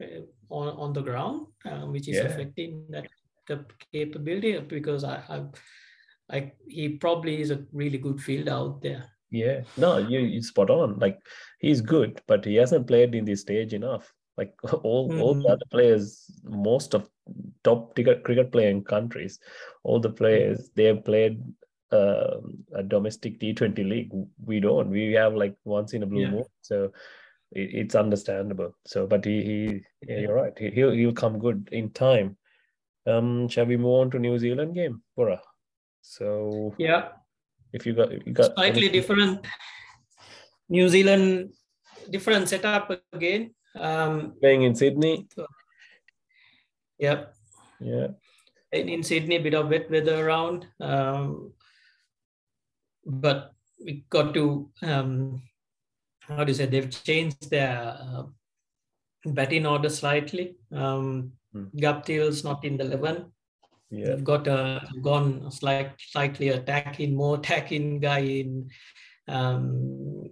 uh, 0.04 0.23
on, 0.61 0.69
on 0.85 0.92
the 0.99 1.04
ground 1.11 1.47
uh, 1.71 1.83
which 1.95 2.09
is 2.09 2.16
Yeah. 2.16 2.26
affecting 2.30 2.73
that 2.95 3.07
the 3.50 3.59
capability 3.92 4.52
because 4.76 5.04
I, 5.12 5.16
I 5.37 5.38
I 6.37 6.52
he 6.78 6.85
probably 7.04 7.40
is 7.45 7.50
a 7.50 7.62
really 7.83 7.99
good 8.09 8.21
field 8.26 8.49
out 8.59 8.83
there 8.87 9.04
Yeah, 9.30 9.59
no, 9.85 9.90
you 10.12 10.21
you 10.35 10.40
spot 10.42 10.71
on. 10.75 10.95
Like 11.02 11.19
he's 11.64 11.80
good, 11.90 12.12
but 12.30 12.45
he 12.50 12.54
hasn't 12.62 12.87
played 12.88 13.14
in 13.19 13.25
this 13.28 13.42
stage 13.47 13.75
enough. 13.78 14.04
Like 14.40 14.54
all 14.88 15.04
all 15.23 15.35
the 15.35 15.47
Mhm. 15.47 15.52
other 15.54 15.69
players, 15.75 16.07
most 16.71 16.95
of 16.99 17.04
top 17.65 17.95
cricket 17.95 18.25
cricket 18.25 18.51
playing 18.53 18.85
countries, 18.85 19.39
all 19.83 20.01
the 20.01 20.11
players 20.11 20.71
they 20.75 20.85
have 20.85 21.05
played 21.05 21.43
um, 21.93 22.65
a 22.75 22.83
domestic 22.83 23.41
T 23.41 23.53
Twenty 23.53 23.85
league. 23.85 24.11
We 24.45 24.61
don't. 24.61 24.91
We 24.91 25.13
have 25.13 25.35
like 25.35 25.57
once 25.65 25.93
in 25.93 26.03
a 26.03 26.07
blue 26.07 26.23
Yeah. 26.23 26.31
moon. 26.31 26.45
So 26.63 26.93
it, 27.53 27.71
it's 27.75 27.95
understandable. 27.95 28.77
So, 28.87 29.07
but 29.07 29.25
he 29.25 29.43
he 29.43 29.57
yeah, 29.67 30.15
Yeah. 30.15 30.21
you're 30.21 30.35
right. 30.35 30.57
He, 30.59 30.71
he'll 30.71 30.93
he'll 30.93 31.13
come 31.13 31.39
good 31.39 31.69
in 31.73 31.91
time. 31.91 32.37
Um, 33.07 33.49
shall 33.49 33.67
we 33.67 33.77
move 33.77 34.01
on 34.01 34.11
to 34.13 34.19
New 34.19 34.39
Zealand 34.39 34.75
game, 34.75 35.03
Bora? 35.17 35.41
So 36.03 36.75
yeah 36.79 37.09
if 37.73 37.87
you 37.87 37.93
got 37.93 38.13
if 38.13 38.27
you 38.27 38.33
got 38.33 38.55
slightly 38.55 38.89
anything- 38.89 38.93
different 38.93 39.47
new 40.69 40.89
zealand 40.89 41.51
different 42.11 42.49
setup 42.49 42.91
again 43.13 43.55
um 43.79 44.35
playing 44.41 44.63
in 44.63 44.75
Sydney, 44.75 45.29
yeah 47.00 47.25
yeah. 47.80 48.09
in, 48.73 48.88
in 48.88 49.02
Sydney, 49.02 49.37
a 49.37 49.42
bit 49.42 49.54
of 49.54 49.69
wet 49.69 49.90
weather 49.90 50.26
around. 50.26 50.66
Um, 50.80 51.52
but 53.04 53.54
we 53.85 54.04
got 54.11 54.35
to, 54.35 54.71
um, 54.83 55.42
how 56.21 56.45
do 56.45 56.50
you 56.50 56.54
say, 56.54 56.66
they've 56.66 57.04
changed 57.04 57.50
their 57.50 57.97
uh, 57.99 58.25
batting 59.25 59.66
order 59.66 59.88
slightly. 59.88 60.57
Um. 60.73 61.33
Guptill's 61.76 62.45
not 62.45 62.64
in 62.64 62.76
the 62.76 62.85
11. 62.85 63.33
Yeah, 63.90 64.07
They've 64.07 64.25
got 64.25 64.47
a 64.47 64.87
gone 65.02 65.50
slight, 65.50 65.90
slightly 65.99 66.50
attacking, 66.50 67.14
more 67.14 67.38
attacking 67.38 67.99
guy 67.99 68.21
in 68.21 68.71
um, 69.26 70.30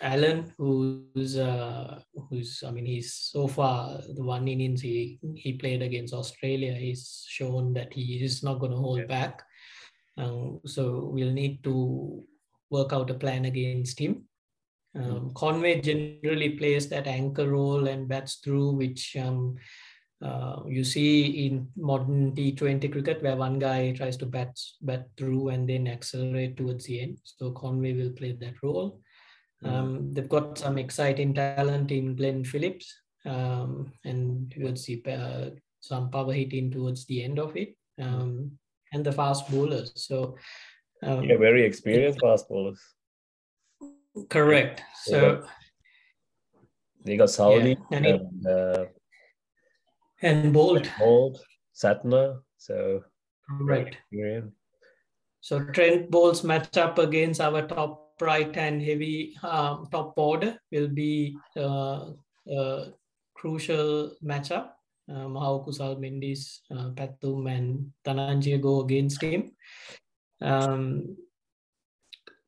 Allen, 0.00 0.52
who's 0.58 1.36
uh, 1.36 2.00
who's 2.28 2.62
I 2.66 2.70
mean 2.70 2.86
he's 2.86 3.12
so 3.14 3.46
far 3.46 4.00
the 4.14 4.22
one 4.24 4.48
innings 4.48 4.80
he 4.80 5.18
he 5.34 5.54
played 5.54 5.82
against 5.82 6.14
Australia, 6.14 6.72
he's 6.74 7.24
shown 7.28 7.72
that 7.74 7.92
he 7.92 8.24
is 8.24 8.42
not 8.42 8.58
going 8.60 8.72
to 8.72 8.78
hold 8.78 9.00
Yeah. 9.00 9.06
back. 9.06 9.42
Um, 10.18 10.60
so 10.64 11.10
we'll 11.12 11.32
need 11.32 11.62
to 11.64 12.24
work 12.70 12.92
out 12.92 13.10
a 13.10 13.14
plan 13.14 13.44
against 13.44 13.98
him. 13.98 14.24
Um, 14.94 15.32
Conway 15.34 15.80
generally 15.82 16.50
plays 16.50 16.88
that 16.88 17.06
anchor 17.06 17.50
role 17.50 17.86
and 17.86 18.08
bats 18.08 18.36
through, 18.36 18.70
which 18.72 19.14
um, 19.16 19.56
uh, 20.22 20.62
you 20.66 20.84
see 20.84 21.46
in 21.46 21.68
modern 21.76 22.34
T20 22.34 22.90
cricket 22.90 23.22
where 23.22 23.36
one 23.36 23.58
guy 23.58 23.92
tries 23.92 24.16
to 24.18 24.26
bat, 24.26 24.58
bat 24.80 25.06
through 25.18 25.50
and 25.50 25.68
then 25.68 25.86
accelerate 25.86 26.56
towards 26.56 26.86
the 26.86 27.02
end. 27.02 27.18
So 27.24 27.50
Conway 27.50 27.92
will 27.92 28.12
play 28.12 28.32
that 28.32 28.54
role. 28.62 29.00
Mhm. 29.66 29.72
Um, 29.72 30.12
they've 30.12 30.28
got 30.28 30.58
some 30.58 30.78
exciting 30.78 31.34
talent 31.34 31.90
in 31.90 32.16
Glenn 32.16 32.44
Phillips 32.44 32.94
um, 33.24 33.92
and 34.04 34.50
towards 34.50 34.86
the, 34.86 35.02
uh, 35.06 35.50
some 35.80 36.10
power 36.10 36.32
hitting 36.32 36.70
towards 36.70 37.06
the 37.06 37.22
end 37.24 37.38
of 37.38 37.56
it 37.56 37.76
um, 38.00 38.58
and 38.92 39.04
the 39.04 39.12
fast 39.12 39.50
bowlers. 39.50 39.92
So 39.96 40.36
um, 41.02 41.24
yeah, 41.24 41.36
very 41.36 41.64
experienced 41.64 42.20
fast 42.20 42.48
bowlers. 42.48 42.80
correct. 44.28 44.82
So 45.04 45.44
They 47.04 47.16
got 47.16 47.28
Southee 47.28 47.76
and 47.92 48.06
and 48.06 48.46
uh, 48.46 48.84
and 50.22 50.54
Boult, 50.54 50.86
Boult, 50.98 51.38
Santner. 51.74 52.40
So 52.58 53.04
right. 53.60 53.96
So 55.40 55.60
Trent 55.60 56.10
Boult 56.10 56.42
match 56.42 56.76
up 56.76 56.98
against 56.98 57.40
our 57.40 57.62
top 57.68 58.05
right 58.20 58.56
and 58.56 58.82
heavy 58.82 59.36
um, 59.42 59.86
top 59.90 60.14
order 60.16 60.58
will 60.72 60.88
be 60.88 61.36
uh, 61.56 62.10
a 62.48 62.86
crucial 63.34 64.12
matchup. 64.24 64.70
Um, 65.08 65.36
how 65.36 65.64
Kusal 65.64 66.00
Mendis, 66.00 66.60
uh, 66.70 66.90
Pathum 66.90 67.48
and 67.48 67.92
Dhananjaya 68.04 68.60
go 68.60 68.80
against 68.80 69.22
him. 69.22 69.52
Um, 70.40 71.16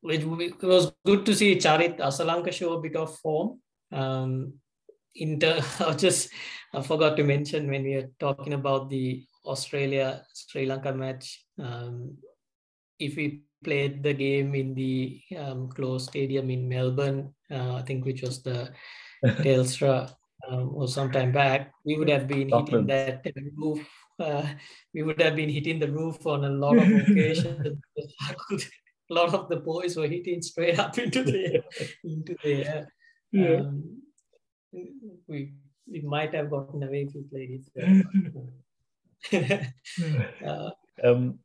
it, 0.03 0.23
it 0.23 0.61
was 0.61 0.91
good 1.05 1.25
to 1.25 1.33
see 1.33 1.55
Charith 1.55 1.99
Asalanka 1.99 2.51
show 2.51 2.73
a 2.73 2.81
bit 2.81 2.97
of 2.97 3.17
form. 3.19 3.61
Um, 3.91 4.53
in 5.15 5.39
ter- 5.39 5.63
I 5.79 5.93
just 5.93 6.29
I 6.73 6.81
forgot 6.81 7.17
to 7.17 7.23
mention 7.23 7.69
when 7.69 7.83
we 7.83 7.95
were 7.95 8.09
talking 8.19 8.53
about 8.53 8.89
the 8.89 9.23
Australia 9.45 10.23
Sri 10.33 10.65
Lanka 10.65 10.93
match. 10.93 11.45
Um, 11.57 12.17
if 12.99 13.15
we 13.15 13.43
played 13.63 14.03
the 14.03 14.13
game 14.13 14.55
in 14.55 14.73
the 14.73 15.21
um, 15.37 15.69
closed 15.69 16.09
stadium 16.09 16.49
in 16.49 16.67
Melbourne, 16.67 17.33
uh, 17.51 17.75
I 17.75 17.81
think 17.81 18.05
which 18.05 18.21
was 18.21 18.41
the 18.43 18.71
Telstra 19.25 20.13
um, 20.47 20.71
or 20.73 20.87
sometime 20.87 21.31
back, 21.31 21.73
we 21.85 21.97
would 21.97 22.09
have 22.09 22.27
been 22.27 22.49
hitting 22.49 22.87
that 22.87 23.25
roof. 23.55 23.87
Uh, 24.19 24.47
we 24.93 25.03
would 25.03 25.21
have 25.21 25.35
been 25.35 25.49
hitting 25.49 25.79
the 25.79 25.91
roof 25.91 26.25
on 26.25 26.45
a 26.45 26.49
lot 26.49 26.77
of 26.77 26.83
occasions. 26.83 27.77
a 29.09 29.13
lot 29.13 29.33
of 29.33 29.49
the 29.49 29.57
boys 29.57 29.97
were 29.97 30.07
hitting 30.07 30.41
straight 30.41 30.79
up 30.79 30.97
into 30.97 31.23
the 31.23 31.63
into 32.03 32.35
the 32.43 32.65
air. 32.65 32.87
Yeah. 33.31 33.61
Um, 33.61 34.01
we 35.27 35.53
we 35.91 36.01
might 36.01 36.33
have 36.33 36.49
gotten 36.49 36.83
away 36.83 37.07
if 37.07 37.15
we 37.15 37.23
played 37.23 37.61
it. 39.31 39.67
uh, 40.45 40.69
um, 41.03 41.39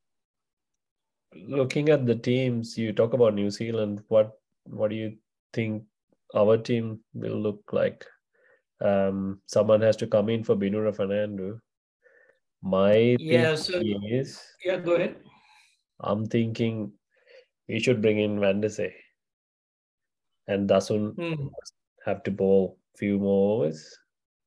looking 1.34 1.88
at 1.88 2.06
the 2.06 2.14
teams, 2.14 2.76
you 2.78 2.92
talk 2.92 3.12
about 3.12 3.34
New 3.34 3.50
Zealand. 3.50 4.02
What 4.08 4.32
what 4.64 4.90
do 4.90 4.96
you 4.96 5.16
think 5.52 5.84
our 6.34 6.56
team 6.56 7.00
will 7.12 7.40
look 7.40 7.62
like? 7.72 8.04
Um, 8.80 9.40
someone 9.46 9.80
has 9.82 9.96
to 9.98 10.06
come 10.06 10.28
in 10.28 10.44
for 10.44 10.56
Binura 10.56 10.94
Fernando. 10.94 11.60
My 12.62 13.16
yeah, 13.18 13.54
so 13.54 13.80
is 14.08 14.40
yeah, 14.64 14.76
go 14.78 14.94
ahead. 14.94 15.16
I'm 16.00 16.26
thinking 16.26 16.92
we 17.68 17.80
should 17.80 18.02
bring 18.02 18.18
in 18.18 18.40
Van 18.40 18.68
Say 18.68 18.94
and 20.48 20.68
Dasun 20.68 21.14
mm. 21.14 21.50
have 22.04 22.22
to 22.24 22.30
bowl 22.30 22.78
few 22.96 23.18
more 23.18 23.56
overs 23.56 23.96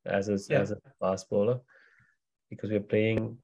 as 0.05 0.29
a, 0.29 0.37
yeah. 0.49 0.61
as 0.61 0.71
a 0.71 0.77
fast 0.99 1.29
bowler 1.29 1.59
because 2.49 2.69
we're 2.69 2.79
playing 2.79 3.37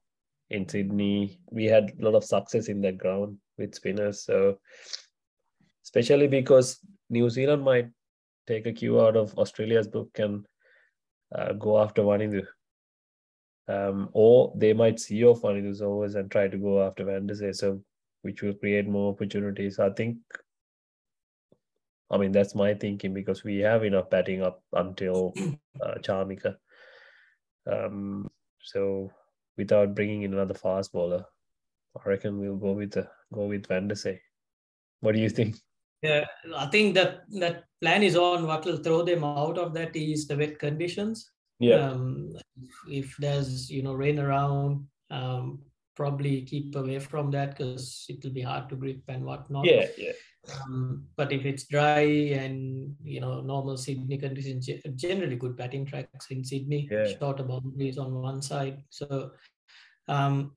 in 0.54 0.68
Sydney. 0.68 1.38
We 1.50 1.64
had 1.66 1.92
a 1.98 2.04
lot 2.04 2.14
of 2.14 2.24
success 2.24 2.68
in 2.68 2.80
that 2.82 2.98
ground 2.98 3.38
with 3.58 3.74
spinners. 3.74 4.24
So 4.24 4.58
especially 5.84 6.28
because 6.28 6.78
New 7.10 7.28
Zealand 7.28 7.62
might 7.62 7.90
take 8.46 8.66
a 8.66 8.72
cue 8.72 9.00
out 9.00 9.16
of 9.16 9.36
Australia's 9.38 9.88
book 9.88 10.10
and 10.18 10.46
uh, 11.34 11.52
go 11.52 11.82
after 11.82 12.02
Wanindu. 12.02 12.46
Um, 13.66 14.10
or 14.12 14.52
they 14.56 14.74
might 14.74 15.00
see 15.00 15.24
off 15.24 15.42
Wanindu's 15.42 15.80
overs 15.80 16.14
and 16.16 16.30
try 16.30 16.48
to 16.48 16.58
go 16.58 16.86
after 16.86 17.04
Van 17.04 17.26
der 17.26 17.52
so 17.52 17.80
which 18.22 18.42
will 18.42 18.54
create 18.54 18.86
more 18.86 19.12
opportunities. 19.12 19.78
I 19.78 19.90
think 19.90 20.18
I 22.10 22.18
mean, 22.18 22.32
that's 22.32 22.54
my 22.54 22.74
thinking 22.74 23.14
because 23.14 23.42
we 23.44 23.58
have 23.58 23.82
enough 23.82 24.10
batting 24.10 24.42
up 24.42 24.62
until 24.72 25.32
uh, 25.82 25.94
Chamika. 26.00 26.56
Um, 27.66 28.30
so 28.60 29.10
without 29.56 29.94
bringing 29.94 30.22
in 30.22 30.32
another 30.32 30.54
fast 30.54 30.92
bowler, 30.92 31.24
I 31.96 32.08
reckon 32.08 32.40
we'll 32.40 32.56
go 32.56 32.72
with 32.72 32.92
the 32.92 33.08
go 33.32 33.46
with 33.46 33.68
Vandersay. 33.68 34.18
What 35.00 35.14
do 35.14 35.20
you 35.20 35.28
think? 35.28 35.56
Yeah, 36.02 36.24
I 36.54 36.66
think 36.66 36.94
that 36.94 37.22
that 37.40 37.64
plan 37.80 38.02
is 38.02 38.16
on. 38.16 38.46
What 38.46 38.64
will 38.64 38.76
throw 38.76 39.02
them 39.02 39.24
out 39.24 39.58
of 39.58 39.72
that 39.74 39.96
is 39.96 40.26
the 40.26 40.36
wet 40.36 40.58
conditions. 40.58 41.30
Yeah. 41.58 41.76
Um, 41.76 42.32
if, 42.60 42.74
if 42.88 43.16
there's 43.18 43.70
you 43.70 43.82
know 43.82 43.94
rain 43.94 44.18
around, 44.18 44.86
um, 45.10 45.60
probably 45.94 46.42
keep 46.42 46.74
away 46.74 46.98
from 46.98 47.30
that 47.30 47.56
because 47.56 48.06
it 48.08 48.22
will 48.22 48.32
be 48.32 48.42
hard 48.42 48.68
to 48.68 48.76
grip 48.76 49.02
and 49.08 49.24
whatnot. 49.24 49.64
Yeah, 49.64 49.86
yeah. 49.96 50.12
Um, 50.52 51.04
but 51.16 51.32
if 51.32 51.44
it's 51.44 51.64
dry 51.64 52.00
and 52.00 52.94
you 53.02 53.20
know 53.20 53.40
normal 53.40 53.76
Sydney 53.76 54.18
conditions, 54.18 54.68
generally 54.94 55.36
good 55.36 55.56
batting 55.56 55.86
tracks 55.86 56.30
in 56.30 56.44
Sydney, 56.44 56.88
yeah. 56.90 57.06
shorter 57.18 57.42
boundaries 57.42 57.98
on 57.98 58.14
one 58.14 58.42
side. 58.42 58.82
So 58.90 59.30
um, 60.08 60.52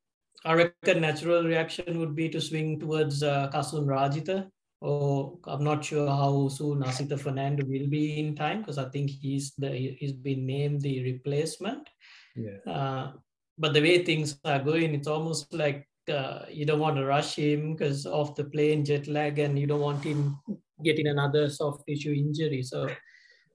I 0.46 0.54
reckon 0.54 1.02
natural 1.02 1.44
reaction 1.44 2.00
would 2.00 2.16
be 2.16 2.30
to 2.30 2.42
swing 2.42 2.80
towards 2.80 3.24
uh, 3.24 3.50
Kasun 3.54 3.86
Rajitha. 3.86 4.50
Or 4.80 5.40
I'm 5.46 5.64
not 5.64 5.84
sure 5.84 6.08
how 6.08 6.50
soon 6.50 6.84
Asitha 6.84 7.20
Fernando 7.20 7.66
will 7.66 7.88
be 7.88 8.20
in 8.20 8.36
time 8.36 8.60
because 8.60 8.78
I 8.78 8.88
think 8.90 9.10
he's 9.10 9.54
the 9.58 9.70
he's 9.72 10.14
been 10.14 10.46
named 10.46 10.82
the 10.82 11.04
replacement. 11.04 11.90
Yeah. 12.36 12.72
Uh, 12.72 13.14
but 13.58 13.74
the 13.74 13.82
way 13.82 14.06
things 14.06 14.38
are 14.46 14.60
going, 14.60 14.94
it's 14.94 15.08
almost 15.08 15.52
like 15.52 15.88
uh, 16.10 16.46
you 16.50 16.66
don't 16.66 16.80
want 16.80 16.98
to 16.98 17.06
rush 17.06 17.36
him 17.36 17.74
because 17.74 18.06
of 18.06 18.36
the 18.36 18.44
plane 18.46 18.86
jet 18.86 19.08
lag, 19.08 19.40
and 19.40 19.58
you 19.58 19.68
don't 19.68 19.82
want 19.82 20.04
him 20.04 20.40
getting 20.84 21.08
another 21.08 21.50
soft 21.50 21.86
tissue 21.88 22.14
injury. 22.14 22.64
So, 22.64 22.88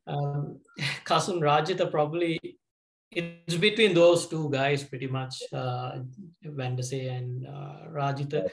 um, 0.06 0.60
Kasun 1.04 1.40
Rajitha 1.40 1.90
probably 1.90 2.38
it's 3.14 3.56
between 3.56 3.94
those 3.94 4.26
two 4.26 4.50
guys 4.50 4.82
pretty 4.84 5.06
much, 5.06 5.42
uh, 5.52 5.98
Vandersay 6.44 7.10
and 7.10 7.46
uh, 7.46 7.88
Rajitha. 7.90 8.48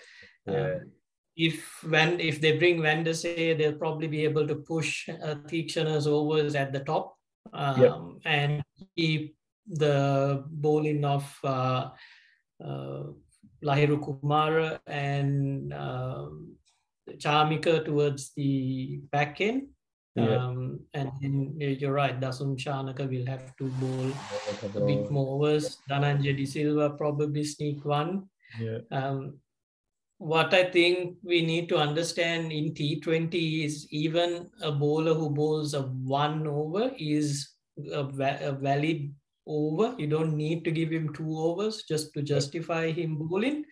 Yeah. 0.45 0.73
Um, 0.73 0.91
if 1.35 1.83
when 1.83 2.19
if 2.19 2.41
they 2.41 2.57
bring 2.57 2.81
Van 2.81 3.13
Say, 3.13 3.53
they'll 3.53 3.77
probably 3.77 4.07
be 4.07 4.25
able 4.25 4.45
to 4.45 4.55
push 4.55 5.07
uh, 5.07 5.35
Theekshana's 5.47 6.05
overs 6.05 6.53
at 6.53 6.73
the 6.73 6.81
top 6.81 7.15
um, 7.53 7.81
yep. 7.81 7.93
and 8.25 8.61
keep 8.97 9.37
the 9.65 10.43
bowling 10.47 11.05
of 11.05 11.33
uh, 11.43 11.89
uh, 12.63 13.03
Lahiru 13.63 13.99
Kumara 13.99 14.79
and 14.87 15.73
um, 15.73 16.55
towards 17.85 18.31
the 18.35 18.99
back 19.11 19.41
end. 19.41 19.67
Yeah. 20.15 20.35
Um, 20.35 20.79
and 20.93 21.11
then 21.21 21.55
you're 21.57 21.93
right, 21.93 22.19
Dasun 22.19 22.57
Shanaka 22.57 23.09
will 23.09 23.25
have 23.25 23.55
to 23.57 23.65
bowl 23.79 24.11
a 24.75 24.85
bit 24.85 25.11
more 25.11 25.35
overs. 25.35 25.77
Dhananjaya 25.89 26.35
De 26.35 26.45
Silva 26.45 26.89
probably 26.91 27.43
sneak 27.43 27.85
one. 27.85 28.23
Yeah. 28.59 28.79
Um, 28.91 29.37
what 30.17 30.53
I 30.53 30.65
think 30.65 31.15
we 31.23 31.41
need 31.41 31.69
to 31.69 31.77
understand 31.77 32.51
in 32.51 32.73
T20 32.73 33.63
is 33.63 33.87
even 33.91 34.49
a 34.61 34.71
bowler 34.71 35.13
who 35.13 35.29
bowls 35.29 35.73
a 35.73 35.83
one 35.83 36.45
over 36.45 36.91
is 36.97 37.49
a, 37.93 38.03
va- 38.03 38.39
a 38.41 38.51
valid 38.51 39.13
over. 39.49 39.95
You 39.97 40.07
don't 40.07 40.37
need 40.37 40.63
to 40.65 40.71
give 40.71 40.91
him 40.91 41.13
two 41.13 41.37
overs 41.37 41.83
just 41.83 42.13
to 42.13 42.21
justify 42.21 42.91
him 42.91 43.17
bowling. 43.17 43.65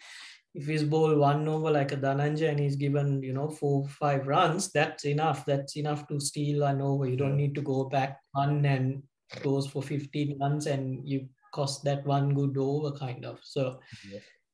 If 0.56 0.66
he's 0.66 0.84
bowled 0.84 1.20
one 1.20 1.48
over 1.48 1.70
like 1.70 1.92
a 1.92 1.98
Dhananjaya 1.98 2.50
and 2.50 2.60
he's 2.60 2.76
given, 2.76 3.22
you 3.22 3.32
know, 3.32 3.48
four, 3.48 3.88
five 3.88 4.28
runs, 4.28 4.72
that's 4.72 5.06
enough. 5.06 5.46
That's 5.46 5.78
enough 5.78 6.08
to 6.08 6.20
steal 6.20 6.64
an 6.64 6.82
over. 6.82 7.08
You 7.08 7.16
don't 7.16 7.38
need 7.38 7.54
to 7.56 7.62
go 7.62 7.84
back 7.84 8.20
one 8.32 8.66
and 8.66 9.04
goes 9.44 9.68
for 9.68 9.84
15 9.84 10.40
runs 10.40 10.66
and 10.66 11.08
you 11.08 11.28
cost 11.54 11.84
that 11.84 12.06
one 12.06 12.34
good 12.34 12.58
over 12.58 12.92
kind 12.92 13.24
of. 13.24 13.40
So 13.44 13.80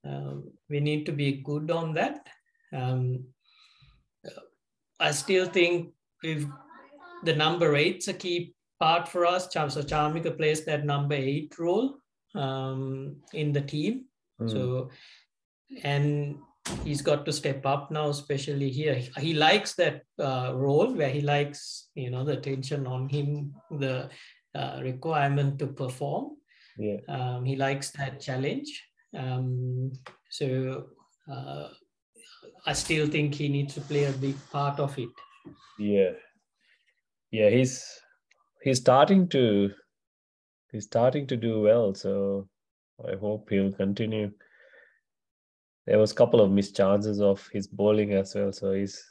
um, 0.06 0.52
we 0.70 0.82
need 0.82 1.06
to 1.06 1.14
be 1.14 1.42
good 1.44 1.72
on 1.72 1.94
that. 1.94 2.28
Um, 2.74 3.26
I 5.00 5.12
still 5.12 5.46
think 5.46 5.94
if 6.22 6.46
the 7.24 7.36
number 7.36 7.76
eight's 7.76 8.08
a 8.08 8.14
key 8.14 8.56
part 8.84 9.08
for 9.08 9.26
us. 9.26 9.44
So 9.54 9.82
Chamika 9.92 10.32
plays 10.40 10.66
that 10.66 10.86
number 10.86 11.16
eight 11.16 11.58
role 11.58 11.88
um, 12.36 13.16
in 13.34 13.54
the 13.54 13.62
team. 13.62 14.06
Mm. 14.42 14.52
So, 14.52 14.90
and 15.84 16.38
he's 16.84 17.02
got 17.02 17.26
to 17.26 17.34
step 17.34 17.66
up 17.66 17.92
now, 17.92 18.10
especially 18.10 18.70
here. 18.70 18.96
He 19.18 19.34
likes 19.34 19.76
that 19.76 20.04
uh, 20.20 20.52
role 20.54 20.94
where 20.94 21.10
he 21.10 21.22
likes, 21.22 21.90
you 21.96 22.10
know, 22.12 22.24
the 22.26 22.38
attention 22.40 22.88
on 22.88 23.10
him, 23.10 23.54
the 23.72 24.10
uh, 24.56 24.80
requirement 24.82 25.60
to 25.60 25.68
perform. 25.68 26.26
Yeah. 26.78 26.98
Um, 27.08 27.46
he 27.46 27.56
likes 27.56 27.92
that 27.92 28.20
challenge. 28.20 28.70
Um, 29.16 29.92
so 30.30 30.48
uh, 31.32 31.68
I 32.66 32.74
still 32.74 33.08
think 33.08 33.36
he 33.36 33.48
needs 33.50 33.74
to 33.76 33.82
play 33.82 34.06
a 34.06 34.12
big 34.12 34.36
part 34.52 34.80
of 34.80 34.98
it. 34.98 35.16
Yeah. 35.80 36.14
Yeah, 37.32 37.50
he's 37.50 37.84
he's 38.64 38.80
starting 38.80 39.28
to 39.28 39.72
he's 40.72 40.86
starting 40.86 41.28
to 41.28 41.38
do 41.38 41.62
well. 41.62 41.94
So 41.94 42.48
I 43.08 43.16
hope 43.16 43.50
he'll 43.50 43.72
continue. 43.72 44.32
There 45.86 46.00
was 46.00 46.14
a 46.14 46.16
couple 46.16 46.42
of 46.42 46.52
missed 46.52 46.76
chances 46.78 47.20
of 47.22 47.48
his 47.52 47.68
bowling 47.68 48.14
as 48.14 48.34
well. 48.36 48.52
So 48.54 48.72
he's 48.74 49.04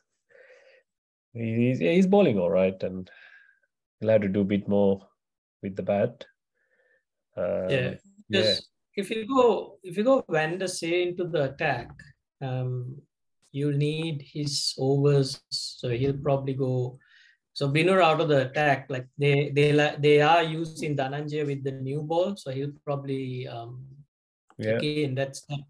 he's 1.34 1.78
he's 1.78 2.06
bowling 2.06 2.38
all 2.38 2.50
right, 2.50 2.82
and 2.82 3.10
he'll 4.00 4.10
have 4.10 4.22
to 4.22 4.28
do 4.28 4.40
a 4.40 4.52
bit 4.52 4.68
more 4.68 5.06
with 5.62 5.76
the 5.76 5.82
bat. 5.82 6.24
Um, 7.36 7.70
yeah. 7.70 7.94
yeah. 8.28 8.54
If 8.94 9.10
you 9.10 9.26
go 9.26 9.78
if 9.82 9.96
you 9.96 10.04
go 10.04 10.22
Vandersay 10.22 11.08
into 11.08 11.24
the 11.24 11.44
attack, 11.44 11.90
um, 12.40 12.96
you'll 13.50 13.76
need 13.76 14.22
his 14.22 14.74
overs. 14.78 15.40
So 15.50 15.90
he'll 15.90 16.18
probably 16.18 16.54
go 16.54 16.98
so 17.54 17.68
Binur 17.68 18.02
out 18.02 18.20
of 18.20 18.28
the 18.28 18.48
attack, 18.48 18.86
like 18.88 19.06
they 19.18 19.50
they 19.50 19.72
they 19.98 20.20
are 20.22 20.42
using 20.42 20.96
Dananjay 20.96 21.46
with 21.46 21.62
the 21.64 21.72
new 21.72 22.02
ball, 22.02 22.34
so 22.36 22.50
he'll 22.50 22.72
probably 22.84 23.46
um, 23.46 23.84
yeah. 24.58 24.76
again 24.76 25.14
that's 25.14 25.42
that. 25.48 25.60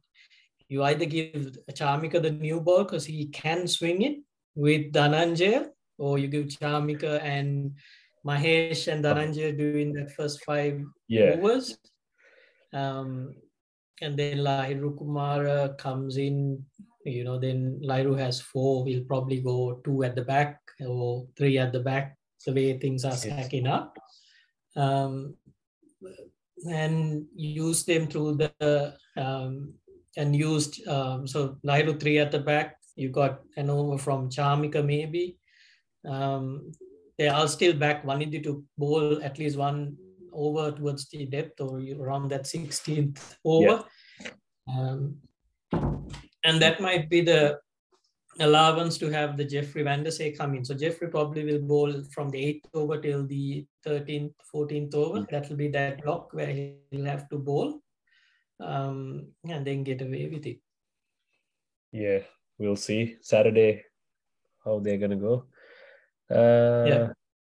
You 0.68 0.84
either 0.84 1.04
give 1.04 1.58
Chamika 1.72 2.22
the 2.22 2.30
new 2.30 2.60
ball 2.60 2.84
because 2.84 3.04
he 3.04 3.26
can 3.26 3.66
swing 3.66 4.02
it 4.02 4.18
with 4.54 4.92
Dananjay, 4.92 5.68
or 5.98 6.18
you 6.18 6.28
give 6.28 6.46
Chamika 6.46 7.20
and 7.22 7.72
Mahesh 8.24 8.90
and 8.90 9.04
Dhananjaya 9.04 9.58
doing 9.58 9.92
that 9.94 10.12
first 10.12 10.44
five 10.44 10.80
yeah. 11.08 11.34
overs. 11.34 11.76
Um, 12.72 13.34
and 14.00 14.16
then 14.16 14.38
Lahiru 14.38 14.96
Kumara 14.96 15.76
comes 15.76 16.16
in 16.16 16.64
you 17.04 17.24
know, 17.24 17.38
then 17.38 17.80
Lahiru 17.84 18.16
has 18.18 18.40
four. 18.40 18.86
he'll 18.86 19.04
probably 19.04 19.40
go 19.40 19.80
two 19.84 20.04
at 20.04 20.14
the 20.14 20.22
back 20.22 20.62
or 20.80 21.26
three 21.37 21.58
at 21.58 21.72
the 21.72 21.80
back. 21.80 22.16
The 22.46 22.52
way 22.52 22.78
things 22.78 23.04
are 23.04 23.12
stacking 23.12 23.68
up, 23.68 23.96
um, 24.74 25.37
and 26.68 27.24
use 27.37 27.85
them 27.85 28.08
through 28.08 28.35
the 28.35 28.94
um, 29.16 29.74
and 30.16 30.35
used 30.35 30.87
um, 30.88 31.26
so 31.26 31.58
Lahiru 31.64 31.98
three 32.00 32.18
at 32.18 32.32
the 32.32 32.40
back. 32.40 32.76
You 32.96 33.11
got 33.11 33.40
an 33.56 33.70
over 33.70 33.96
from 33.96 34.28
Chamika 34.28 34.85
maybe. 34.85 35.38
Um, 36.04 36.72
they 37.16 37.28
are 37.28 37.46
still 37.46 37.74
back. 37.74 38.04
Wanindu 38.04 38.42
to 38.42 38.64
bowl 38.76 39.22
at 39.22 39.38
least 39.38 39.56
one 39.56 39.96
over 40.32 40.72
towards 40.72 41.08
the 41.08 41.26
depth 41.26 41.61
or 41.61 41.80
around 42.00 42.28
that 42.30 42.44
16th 42.44 43.37
over. 43.44 43.85
Yeah. 44.20 44.30
Um, 44.68 45.16
and 46.44 46.61
that 46.61 46.80
might 46.80 47.08
be 47.08 47.20
the 47.20 47.58
allowance 48.40 48.98
to 48.98 49.10
have 49.10 49.36
the 49.36 49.44
Jeffrey 49.44 49.82
Vandersay 49.82 50.36
come 50.36 50.54
in. 50.54 50.64
So 50.64 50.74
Jeffrey 50.74 51.08
probably 51.08 51.44
will 51.44 51.60
bowl 51.60 52.02
from 52.12 52.30
the 52.30 52.38
8th 52.38 52.70
over 52.74 53.00
till 53.00 53.26
the 53.26 53.66
13th, 53.86 54.32
14th 54.54 54.94
over. 54.94 55.26
That 55.30 55.48
will 55.48 55.56
be 55.56 55.68
that 55.68 56.02
block 56.02 56.32
where 56.32 56.46
he'll 56.46 57.04
have 57.04 57.28
to 57.28 57.38
bowl 57.38 57.80
um, 58.60 59.26
and 59.48 59.66
then 59.66 59.84
get 59.84 60.00
away 60.00 60.28
with 60.32 60.46
it. 60.46 60.58
Yeah, 61.92 62.20
we'll 62.58 62.76
see 62.76 63.16
Saturday 63.20 63.84
how 64.64 64.78
they're 64.78 64.98
going 64.98 65.10
to 65.10 65.16
go. 65.16 65.44
Uh, 66.30 66.86
yeah. 66.86 67.08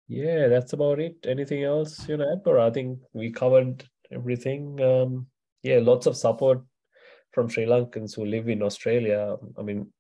Yeah, 0.09 0.49
that's 0.49 0.73
about 0.73 1.01
it. 1.01 1.17
Anything 1.27 1.63
else 1.63 2.07
you 2.09 2.17
know, 2.17 2.41
Or 2.45 2.59
I 2.59 2.71
think 2.71 2.99
we 3.13 3.31
covered 3.31 3.85
everything. 4.11 4.81
Um, 4.83 5.27
yeah, 5.63 5.79
lots 5.79 6.07
of 6.07 6.17
support 6.17 6.61
from 7.33 7.49
Sri 7.49 7.65
Lankans 7.65 8.15
who 8.15 8.27
live 8.27 8.49
in 8.49 8.63
Australia. 8.63 9.37
I 9.59 9.63
mean, 9.63 9.91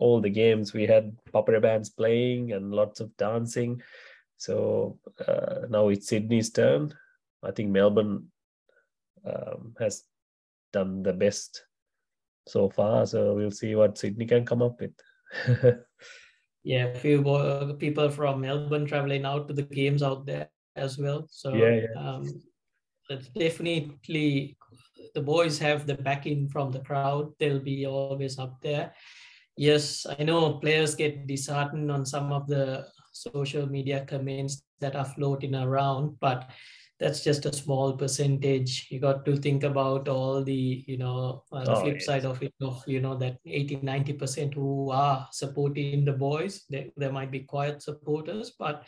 all 0.00 0.20
the 0.20 0.30
games 0.30 0.72
we 0.72 0.86
had 0.86 1.16
Papare 1.32 1.62
bands 1.62 1.90
playing 1.90 2.52
and 2.52 2.72
lots 2.72 3.00
of 3.00 3.16
dancing. 3.16 3.80
So 4.38 4.98
uh, 5.28 5.66
now 5.68 5.88
it's 5.88 6.08
Sydney's 6.08 6.50
turn. 6.50 6.92
I 7.42 7.52
think 7.52 7.70
Melbourne 7.70 8.26
um, 9.24 9.76
has 9.78 10.02
done 10.72 11.02
the 11.02 11.12
best 11.12 11.64
so 12.48 12.70
far. 12.70 13.06
So 13.06 13.34
we'll 13.34 13.50
see 13.50 13.74
what 13.74 13.98
Sydney 13.98 14.26
can 14.26 14.46
come 14.46 14.62
up 14.62 14.80
with. 14.80 14.96
yeah, 16.64 16.86
a 16.86 16.98
few 16.98 17.76
people 17.78 18.10
from 18.10 18.40
Melbourne 18.40 18.86
traveling 18.86 19.24
out 19.24 19.46
to 19.48 19.54
the 19.54 19.62
games 19.62 20.02
out 20.02 20.26
there 20.26 20.48
as 20.76 20.98
well. 20.98 21.26
So 21.30 21.54
yeah, 21.54 21.82
yeah. 21.82 22.00
Um, 22.00 22.42
it's 23.10 23.28
definitely 23.28 24.56
the 25.14 25.20
boys 25.20 25.58
have 25.58 25.86
the 25.86 25.94
backing 25.94 26.48
from 26.48 26.70
the 26.70 26.80
crowd. 26.80 27.32
They'll 27.38 27.60
be 27.60 27.86
always 27.86 28.38
up 28.38 28.60
there. 28.62 28.92
Yes, 29.60 30.06
I 30.18 30.22
know 30.24 30.54
players 30.54 30.94
get 30.94 31.26
disheartened 31.26 31.92
on 31.92 32.06
some 32.06 32.32
of 32.32 32.46
the 32.46 32.86
social 33.12 33.66
media 33.66 34.06
comments 34.08 34.62
that 34.80 34.96
are 34.96 35.04
floating 35.04 35.54
around, 35.54 36.16
but 36.18 36.48
that's 36.98 37.22
just 37.22 37.44
a 37.44 37.52
small 37.52 37.92
percentage 37.94 38.86
you 38.90 39.00
got 39.00 39.26
to 39.26 39.36
think 39.36 39.62
about 39.64 40.08
all 40.08 40.42
the 40.42 40.84
you 40.86 40.96
know 40.96 41.44
uh, 41.52 41.64
the 41.64 41.72
oh, 41.72 41.80
flip 41.82 41.94
yes. 41.96 42.06
side 42.06 42.24
of 42.24 42.42
it 42.42 42.54
of 42.62 42.82
you 42.86 43.00
know 43.00 43.16
that 43.16 43.36
80 43.44 43.80
90 43.82 44.12
percent 44.14 44.54
who 44.54 44.90
are 44.90 45.28
supporting 45.30 46.04
the 46.06 46.12
boys 46.12 46.64
there, 46.70 46.86
there 46.96 47.12
might 47.12 47.30
be 47.30 47.40
quiet 47.40 47.82
supporters 47.82 48.52
but 48.58 48.84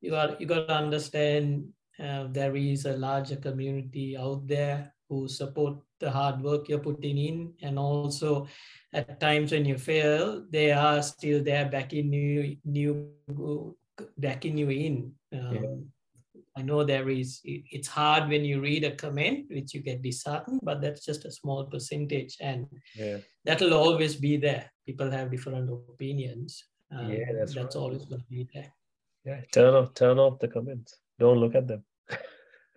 you 0.00 0.10
got 0.10 0.40
you 0.40 0.46
got 0.46 0.66
to 0.66 0.74
understand 0.74 1.64
uh, 2.02 2.26
there 2.30 2.56
is 2.56 2.86
a 2.86 2.96
larger 2.96 3.36
community 3.36 4.16
out 4.16 4.46
there 4.46 4.94
who 5.08 5.28
support 5.28 5.78
the 6.00 6.10
hard 6.10 6.40
work 6.42 6.68
you're 6.68 6.78
putting 6.78 7.18
in 7.18 7.52
and 7.62 7.78
also 7.78 8.46
at 8.92 9.18
times 9.20 9.52
when 9.52 9.64
you 9.64 9.76
fail 9.76 10.44
they 10.50 10.70
are 10.72 11.02
still 11.02 11.42
there 11.42 11.68
backing 11.68 12.12
you 12.12 12.56
new 12.64 13.74
backing 14.18 14.58
you 14.58 14.70
in 14.70 15.12
um, 15.32 15.54
yeah 15.54 15.76
I 16.58 16.62
know 16.62 16.82
there 16.82 17.08
is, 17.08 17.40
it's 17.44 17.86
hard 17.86 18.28
when 18.28 18.44
you 18.44 18.60
read 18.60 18.82
a 18.82 18.90
comment, 18.90 19.46
which 19.48 19.74
you 19.74 19.80
get 19.80 20.02
disheartened, 20.02 20.58
but 20.64 20.80
that's 20.80 21.04
just 21.04 21.24
a 21.24 21.30
small 21.30 21.64
percentage. 21.66 22.36
And 22.40 22.66
yeah. 22.96 23.18
that'll 23.44 23.74
always 23.74 24.16
be 24.16 24.38
there. 24.38 24.68
People 24.84 25.08
have 25.08 25.30
different 25.30 25.70
opinions. 25.70 26.64
Um, 26.90 27.12
yeah, 27.12 27.26
that's, 27.32 27.54
that's 27.54 27.76
right. 27.76 27.80
always 27.82 28.06
going 28.06 28.22
to 28.22 28.26
be 28.26 28.48
there. 28.52 28.72
Yeah, 29.24 29.40
turn 29.52 29.74
off, 29.74 29.94
turn 29.94 30.18
off 30.18 30.40
the 30.40 30.48
comments. 30.48 30.98
Don't 31.20 31.38
look 31.38 31.54
at 31.54 31.68
them. 31.68 31.84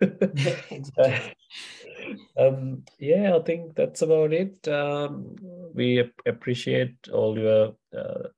um, 2.36 2.84
yeah, 2.98 3.36
I 3.36 3.40
think 3.40 3.74
that's 3.74 4.02
about 4.02 4.32
it. 4.32 4.66
Um, 4.68 5.36
we 5.74 6.10
appreciate 6.26 6.96
all 7.12 7.38
your 7.38 7.74
uh, 7.96 8.28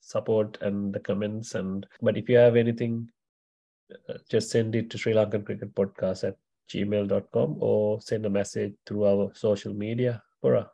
support 0.00 0.58
and 0.60 0.92
the 0.92 1.00
comments. 1.00 1.54
And 1.54 1.86
but 2.02 2.16
if 2.16 2.28
you 2.28 2.36
have 2.36 2.56
anything 2.56 3.08
uh, 4.08 4.14
just 4.28 4.50
send 4.50 4.74
it 4.74 4.90
to 4.90 4.98
Sri 4.98 5.12
Lankan 5.12 5.44
Cricket 5.44 5.74
Podcast 5.74 6.24
at 6.24 6.36
gmail.com 6.70 7.56
or 7.60 8.00
send 8.00 8.26
a 8.26 8.30
message 8.30 8.74
through 8.86 9.04
our 9.04 9.32
social 9.34 9.74
media. 9.74 10.22
Pura. 10.40 10.70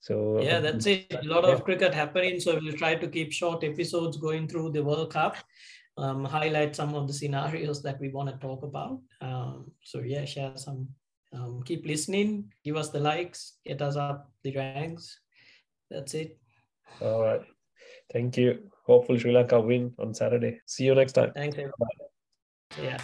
So 0.00 0.40
yeah, 0.42 0.58
that's 0.58 0.86
it. 0.86 1.14
A 1.14 1.24
lot 1.24 1.44
of 1.44 1.62
cricket 1.62 1.94
happening. 1.94 2.40
So 2.40 2.58
we'll 2.60 2.72
try 2.72 2.96
to 2.96 3.06
keep 3.06 3.32
short 3.32 3.62
episodes 3.62 4.16
going 4.16 4.48
through 4.48 4.72
the 4.72 4.82
World 4.82 5.12
Cup, 5.12 5.36
um, 5.96 6.24
highlight 6.24 6.74
some 6.74 6.94
of 6.94 7.06
the 7.06 7.12
scenarios 7.12 7.82
that 7.82 8.00
we 8.00 8.08
want 8.08 8.28
to 8.28 8.36
talk 8.36 8.62
about. 8.62 9.00
Um, 9.20 9.70
so 9.82 10.00
yeah, 10.00 10.24
share 10.24 10.56
some. 10.56 10.88
Um, 11.34 11.62
keep 11.64 11.86
listening. 11.86 12.52
Give 12.62 12.76
us 12.76 12.90
the 12.90 13.00
likes. 13.00 13.54
Get 13.64 13.80
us 13.80 13.96
up 13.96 14.30
the 14.42 14.54
ranks. 14.54 15.18
That's 15.90 16.14
it. 16.14 16.38
All 17.00 17.22
right. 17.22 17.40
Thank 18.12 18.36
you. 18.36 18.70
Hopefully 18.86 19.18
Sri 19.18 19.32
Lanka 19.32 19.60
win 19.60 19.94
on 19.98 20.12
Saturday. 20.12 20.60
See 20.66 20.84
you 20.84 20.94
next 20.94 21.12
time. 21.12 21.32
Thanks, 21.34 21.56
everybody. 21.56 21.96
Yeah. 22.82 22.98